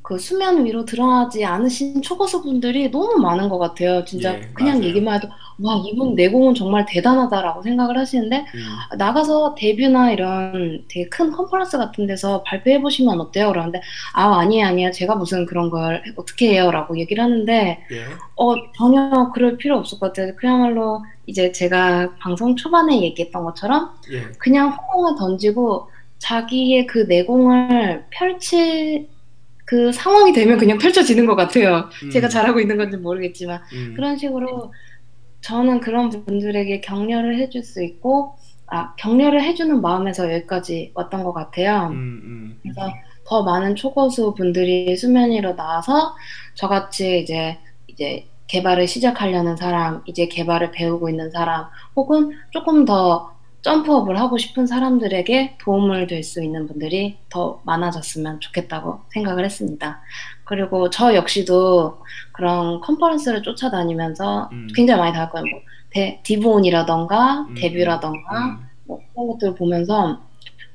[0.06, 4.06] 그 수면 위로 드러나지 않으신 초고수 분들이 너무 많은 것 같아요.
[4.06, 4.90] 진짜 예, 그냥 맞아요.
[4.90, 5.28] 얘기만 해도
[5.60, 8.98] 와 이분 내공은 정말 대단하다라고 생각을 하시는데 음.
[9.00, 13.48] 나가서 데뷔나 이런 되게 큰 컨퍼런스 같은 데서 발표해 보시면 어때요?
[13.48, 13.82] 그러는데
[14.14, 18.06] 아 아니에요 아니에요 제가 무슨 그런 걸 어떻게 해요라고 얘기를 하는데 예.
[18.36, 20.36] 어 전혀 그럴 필요 없을 것 같아요.
[20.36, 24.22] 그야말로 이제 제가 방송 초반에 얘기했던 것처럼 예.
[24.38, 25.90] 그냥 호공을 던지고
[26.20, 29.15] 자기의 그 내공을 펼칠
[29.66, 31.90] 그 상황이 되면 그냥 펼쳐지는 것 같아요.
[32.04, 32.10] 음.
[32.12, 33.94] 제가 잘하고 있는 건지 모르겠지만 음.
[33.96, 34.72] 그런 식으로
[35.42, 38.36] 저는 그런 분들에게 격려를 해줄 수 있고
[38.68, 41.90] 아 격려를 해주는 마음에서 여기까지 왔던 것 같아요.
[41.92, 42.60] 음, 음.
[42.62, 42.94] 그래서
[43.28, 46.16] 더 많은 초고수 분들이 수면 위로 나와서
[46.54, 47.58] 저같이 이제
[47.88, 53.35] 이제 개발을 시작하려는 사람, 이제 개발을 배우고 있는 사람, 혹은 조금 더
[53.66, 60.02] 점프업을 하고 싶은 사람들에게 도움을 될 수 있는 분들이 더 많아졌으면 좋겠다고 생각을 했습니다.
[60.44, 61.98] 그리고 저 역시도
[62.32, 64.68] 그런 컨퍼런스를 쫓아다니면서 음.
[64.76, 65.50] 굉장히 많이 다녔거든요.
[65.52, 65.60] 뭐
[65.92, 68.58] 데, 디본이라던가 음, 데뷔라던가 음.
[68.86, 70.20] 뭐 그런 것들 보면서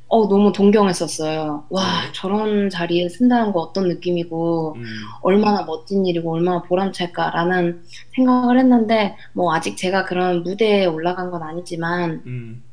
[0.09, 1.67] 어 너무 동경했었어요.
[1.71, 2.13] 와 네.
[2.13, 4.85] 저런 자리에 쓴다는 거 어떤 느낌이고 음.
[5.23, 7.83] 얼마나 멋진 일이고 얼마나 보람찰까라는
[8.17, 12.65] 생각을 했는데 뭐 아직 제가 그런 무대에 올라간 건 아니지만 음.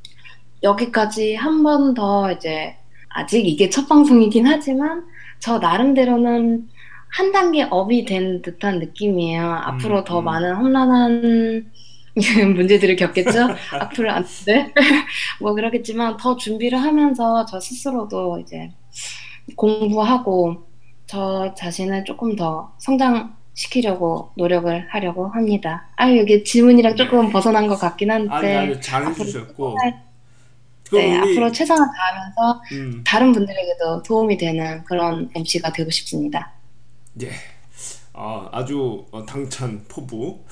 [0.64, 2.76] 여기까지 한 번 더 이제
[3.10, 5.06] 아직 이게 첫 방송이긴 하지만
[5.40, 6.68] 저 나름대로는
[7.10, 9.44] 한 단계 업이 된 듯한 느낌이에요.
[9.66, 10.26] 앞으로 더 음.
[10.26, 11.72] 많은 험난한
[12.56, 13.48] 문제들을 겪겠죠.
[13.80, 14.74] 앞으로 안 돼.
[15.40, 18.72] 뭐 그러겠지만 더 준비를 하면서 저 스스로도 이제
[19.56, 20.66] 공부하고
[21.06, 25.88] 저 자신을 조금 더 성장시키려고 노력을 하려고 합니다.
[25.96, 27.32] 아 이게 질문이랑 조금 네.
[27.32, 29.76] 벗어난 것 같긴 한데 아니 아니 잘 해주셨고.
[29.84, 30.07] 네, 그
[30.92, 33.04] 럼 우리 앞으로 최선을 다하면서 음.
[33.06, 36.54] 다른 분들에게도 도움이 되는 그런 MC가 되고 싶습니다.
[37.22, 37.32] 예.
[38.14, 40.44] 아, 아주 어, 당찬 포부.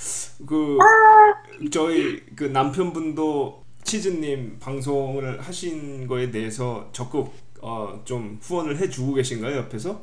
[0.46, 0.78] 그
[1.72, 10.02] 저희 그 남편분도 치즈님 방송을 하신 거에 대해서 적극 어, 좀 후원을 해주고 계신가요 옆에서?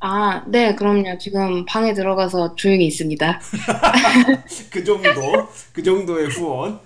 [0.00, 1.18] 아, 네, 그럼요.
[1.18, 3.40] 지금 방에 들어가서 조용히 있습니다.
[4.70, 6.78] 그 정도 그 정도의 후원.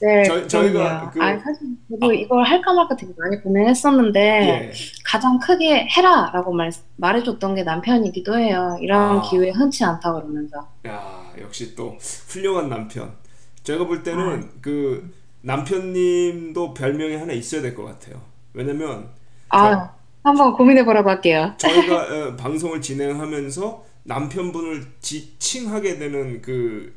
[0.00, 1.10] 네, 저- 저희가.
[1.10, 4.72] 그- 아, 사실 저도 이걸 할까 말까 되게 많이 고민했었는데 예.
[5.04, 8.76] 가장 크게 해라라고 말, 말해줬던 게 남편이기도 해요.
[8.80, 9.22] 이런 아.
[9.22, 10.68] 기회 흔치 않다 그러면서.
[10.86, 11.96] 야 역시 또
[12.28, 13.14] 훌륭한 남편.
[13.62, 14.48] 제가 볼 때는 아.
[14.60, 15.10] 그
[15.42, 18.20] 남편님도 별명이 하나 있어야 될 것 같아요.
[18.52, 19.08] 왜냐면
[19.48, 19.92] 아,
[20.22, 21.52] 한번 고민해 보라고 할게요.
[21.56, 21.96] 저희가
[22.32, 26.94] 어, 방송을 진행하면서 남편분을 지칭하게 되는 그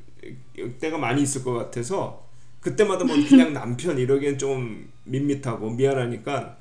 [0.80, 2.28] 때가 많이 있을 것 같아서
[2.60, 6.57] 그때마다 뭐 그냥 남편 이러기엔 좀 밋밋하고 미안하니까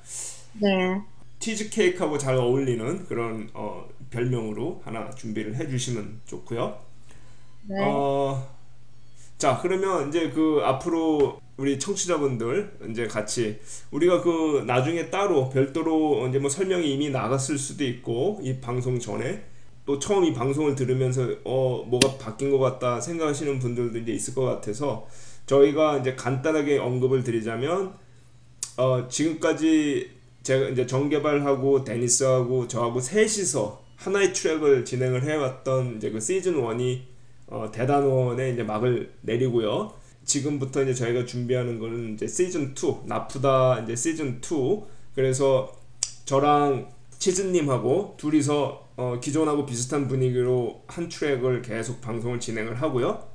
[0.61, 1.03] 네.
[1.38, 6.78] 치즈 케이크하고 잘 어울리는 그런 어, 별명으로 하나 준비를 해주시면 좋고요.
[7.66, 7.76] 네.
[7.80, 8.49] 어,
[9.36, 16.38] 자 그러면 이제 그 앞으로 우리 청취자분들 이제 같이 우리가 그 나중에 따로 별도로 이제
[16.38, 19.44] 뭐 설명이 이미 나갔을 수도 있고 이 방송 전에
[19.84, 24.42] 또 처음 이 방송을 들으면서 어 뭐가 바뀐 것 같다 생각하시는 분들도 이제 있을 것
[24.42, 25.09] 같아서
[25.49, 27.94] 저희가 이제 간단하게 언급을 드리자면
[28.76, 30.11] 어 지금까지
[30.42, 37.01] 제가 이제 정개발하고 데니스하고 저하고 셋이서 하나의 트랙을 진행을 해왔던 이제 그 시즌 1이
[37.49, 39.92] 어, 대단원에 이제 막을 내리고요.
[40.24, 44.82] 지금부터 이제 저희가 준비하는 거는 이제 시즌 2 나쁘다 이제 시즌 2
[45.14, 45.72] 그래서
[46.26, 53.26] 저랑 치즈님하고 둘이서 어, 기존하고 비슷한 분위기로 한 트랙을 계속 방송을 진행을 하고요.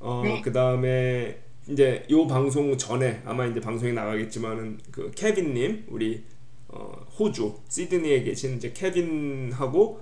[0.00, 0.40] 어, 네.
[0.42, 1.38] 그 다음에
[1.68, 6.24] 이제 요 방송 전에 아마 이제 방송이 나가겠지만은 그 케빈님 우리
[6.68, 10.00] 어, 호주 시드니에 계신 이제 케빈하고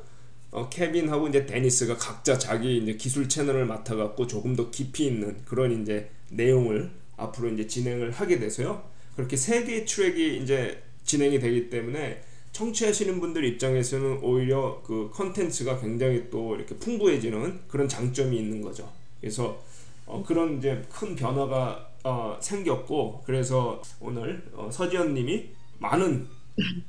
[0.52, 5.82] 어, 케빈하고 이제 데니스가 각자 자기 이제 기술 채널을 맡아갖고 조금 더 깊이 있는 그런
[5.82, 8.82] 이제 내용을 앞으로 이제 진행을 하게 돼서요.
[9.16, 16.30] 그렇게 세 개의 트랙이 이제 진행이 되기 때문에 청취하시는 분들 입장에서는 오히려 그 컨텐츠가 굉장히
[16.30, 18.90] 또 이렇게 풍부해지는 그런 장점이 있는 거죠.
[19.20, 19.62] 그래서
[20.07, 26.26] 어, 그런 이제 큰 변화가 어, 생겼고 그래서 오늘 어, 서지현님이 많은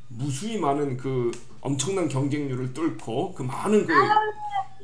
[0.08, 3.94] 무수히 많은 그 엄청난 경쟁률을 뚫고 그 많은 그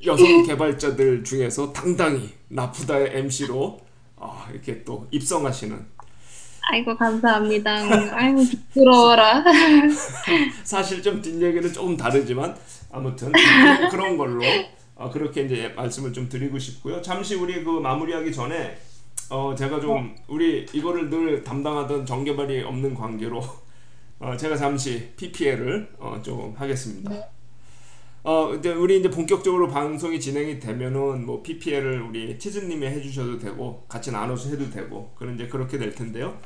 [0.05, 3.79] 여성 개발자들 중에서 당당히 나프다의 MC로
[4.17, 5.93] 어, 이렇게 또 입성하시는
[6.71, 7.75] 아이고 감사합니다.
[8.15, 8.41] 아이고
[8.73, 9.43] 부끄러워라.
[10.63, 12.55] 사실 좀 뒷얘기는 조금 다르지만
[12.89, 13.33] 아무튼
[13.91, 14.41] 그런 걸로
[14.95, 17.01] 어, 그렇게 이제 말씀을 좀 드리고 싶고요.
[17.01, 18.77] 잠시 우리 그 마무리하기 전에
[19.29, 23.41] 어, 제가 좀 우리 이거를 늘 담당하던 정개발이 없는 관계로
[24.19, 27.11] 어, 제가 잠시 PPL을 어, 조금 하겠습니다.
[28.23, 34.11] 어, 이제 우리 이제 본격적으로 방송이 진행이 되면은 뭐 PPL을 우리 치즈님이 해주셔도 되고 같이
[34.11, 36.37] 나눠서 해도 되고 그런 이제 그렇게 될 텐데요.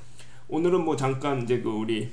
[0.47, 2.09] 오늘은 뭐 잠깐 이제 그 우리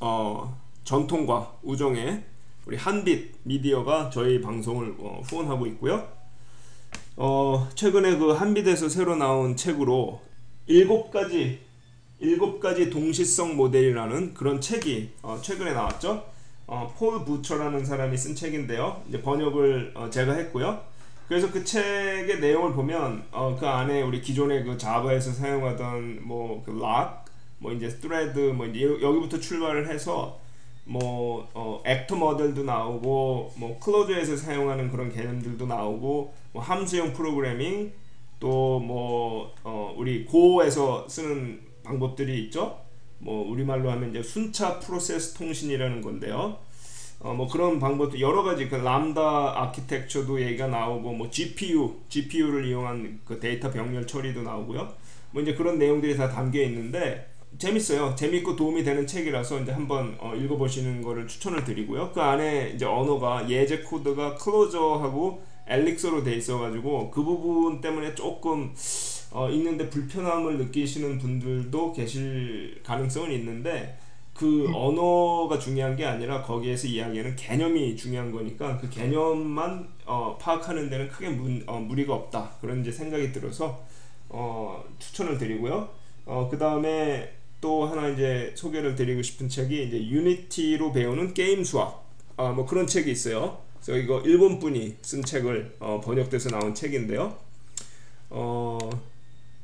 [0.00, 2.22] 어, 전통과 우정의
[2.66, 6.06] 우리 한빛 미디어가 저희 방송을 어, 후원하고 있고요.
[7.16, 10.20] 어, 최근에 그 한빛에서 새로 나온 책으로
[10.66, 11.60] 일곱 가지
[12.20, 16.24] 일곱 가지 동시성 모델이라는 그런 책이 어, 최근에 나왔죠.
[16.68, 19.02] 어, 폴 부처라는 사람이 쓴 책인데요.
[19.08, 20.80] 이제 번역을 어, 제가 했고요.
[21.26, 27.24] 그래서 그 책의 내용을 보면 어, 그 안에 우리 기존의 그 자바에서 사용하던 뭐그 락,
[27.58, 30.40] 뭐 이제 thread, 뭐 이제 여기부터 출발을 해서
[30.84, 37.92] 뭐 어, actor 모델도 나오고 뭐 Clojure에서 사용하는 그런 개념들도 나오고 뭐 함수형 프로그래밍
[38.40, 42.80] 또뭐 어, 우리 Go에서 쓰는 방법들이 있죠.
[43.18, 46.58] 뭐 우리말로 하면 이제 순차 프로세스 통신이라는 건데요.
[47.20, 53.20] 어, 뭐 그런 방법도 여러 가지 그 람다 아키텍처도 얘기가 나오고 뭐 GPU, GPU를 이용한
[53.24, 54.92] 그 데이터 병렬 처리도 나오고요.
[55.30, 58.14] 뭐 이제 그런 내용들이 다 담겨 있는데 재밌어요.
[58.16, 62.10] 재밌고 도움이 되는 책이라서 이제 한번 어, 읽어보시는 거를 추천을 드리고요.
[62.12, 68.74] 그 안에 이제 언어가 예제 코드가 클로저하고 엘릭서로 돼 있어가지고 그 부분 때문에 조금
[69.30, 73.96] 어, 읽는데 불편함을 느끼시는 분들도 계실 가능성은 있는데
[74.34, 81.08] 그 언어가 중요한 게 아니라 거기에서 이야기하는 개념이 중요한 거니까 그 개념만 어, 파악하는 데는
[81.08, 83.84] 크게 문, 어, 무리가 없다 그런 이제 생각이 들어서
[84.28, 85.88] 어, 추천을 드리고요.
[86.24, 87.30] 어, 그 다음에
[87.62, 92.04] 또 하나 이제 소개를 드리고 싶은 책이 이제 유니티로 배우는 게임 수학
[92.36, 93.62] 아, 뭐 그런 책이 있어요.
[93.80, 97.36] 그래서 이거 일본 분이 쓴 책을 어, 번역돼서 나온 책인데요.
[98.30, 98.78] 어,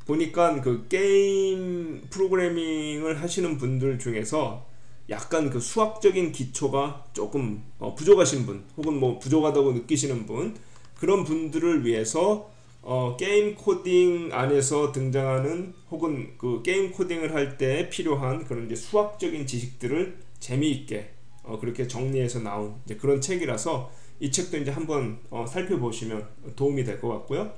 [0.06, 4.64] 보니까 그 게임 프로그래밍을 하시는 분들 중에서
[5.10, 10.56] 약간 그 수학적인 기초가 조금 어, 부족하신 분 혹은 뭐 부족하다고 느끼시는 분
[10.94, 12.48] 그런 분들을 위해서
[12.90, 19.46] 어, 게임 코딩 안에서 등장하는 혹은 그 게임 코딩을 할 때 필요한 그런 이제 수학적인
[19.46, 21.10] 지식들을 재미있게
[21.42, 26.26] 어, 그렇게 정리해서 나온 이제 그런 책이라서 이 책도 이제 한번 어, 살펴보시면
[26.56, 27.52] 도움이 될 것 같고요.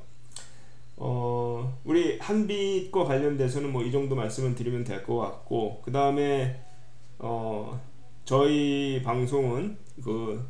[0.96, 6.60] 어, 우리 한빛과 관련돼서는 뭐 이 정도 말씀을 드리면 될 것 같고 그 다음에
[7.18, 7.80] 어,
[8.24, 10.44] 저희 방송은 그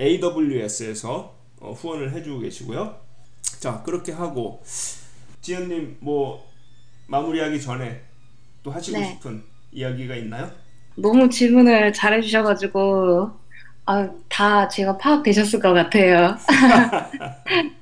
[0.00, 3.04] AWS에서 어, 후원을 해주고 계시고요.
[3.64, 4.62] 자 그렇게 하고
[5.40, 6.46] 지연님 뭐
[7.06, 7.98] 마무리하기 전에
[8.62, 9.12] 또 하시고 네.
[9.12, 9.42] 싶은
[9.72, 10.50] 이야기가 있나요?
[10.96, 13.30] 너무 질문을 잘 해주셔가지고
[13.86, 16.36] 아, 다 제가 파악되셨을 것 같아요.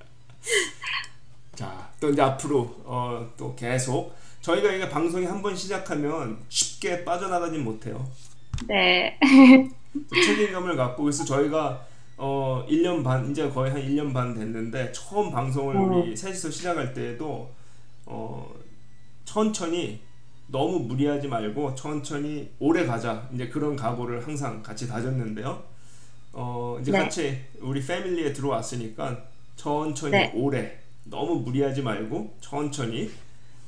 [1.56, 7.64] 자, 또 이제 앞으로 어, 또 계속 저희가 이게 방송이 한 번 시작하면 쉽게 빠져나가진
[7.64, 8.08] 못해요.
[8.68, 9.18] 네.
[10.14, 11.84] 책임감을 갖고 그래서 저희가
[12.24, 15.80] 어 1년 반 이제 거의 한 1년 반 됐는데 처음 방송을 어.
[15.80, 17.50] 우리 셋이서 시작할 때에도
[18.06, 18.48] 어
[19.24, 20.00] 천천히
[20.46, 25.64] 너무 무리하지 말고 천천히 오래 가자 이제 그런 각오를 항상 같이 다졌는데요.
[26.32, 26.98] 어 이제 네.
[26.98, 29.24] 같이 우리 패밀리에 들어왔으니까
[29.56, 30.32] 천천히 네.
[30.32, 33.10] 오래 너무 무리하지 말고 천천히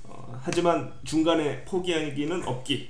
[0.05, 2.88] 어, 하지만 중간에 포기하기는 없기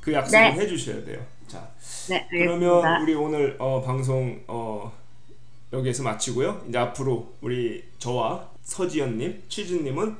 [0.00, 0.52] 그 약속을 네.
[0.60, 1.26] 해주셔야 돼요.
[1.52, 1.70] 자
[2.08, 3.02] 네, 그러면.
[3.02, 4.90] 우리 오늘 어, 방송 어,
[5.70, 6.64] 여기에서 마치고요.
[6.66, 10.16] 이제 앞으로 우리 저와 서지연님, 취준님은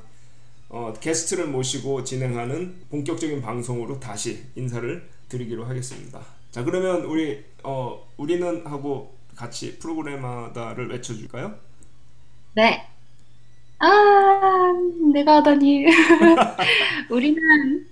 [0.69, 6.21] 어, 게스트를 모시고 진행하는 본격적인 방송으로 다시 인사를 드리기로 하겠습니다.
[6.51, 11.55] 자 그러면 우리 어, 우리는 하고 같이 프로그램마다를 외쳐줄까요?
[12.55, 12.87] 네.
[13.79, 13.89] 아,
[15.15, 15.87] 내가 하다니.
[17.09, 17.87] 우리는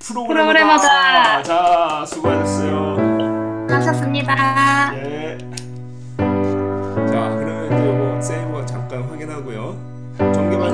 [0.00, 1.42] 프로그램마다.
[1.42, 3.66] 자 수고하셨어요.
[3.70, 4.92] 하셨습니다.
[4.96, 5.38] 예.
[6.16, 9.76] 자, 그러면 이제 요거 세이버 잠깐 확인하고요.
[10.18, 10.70] 정개발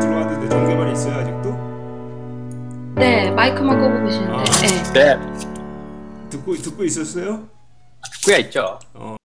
[0.00, 0.48] 들어와도 돼.
[0.48, 1.56] 정개발이 있어요 아직도?
[2.94, 4.34] 네, 마이크만 끄고 계시는데.
[4.34, 4.44] 아.
[4.44, 4.92] 네.
[5.16, 7.42] 네, 듣고 듣고 있었어요?
[8.20, 8.78] 듣고야 있죠.
[8.94, 9.16] 어.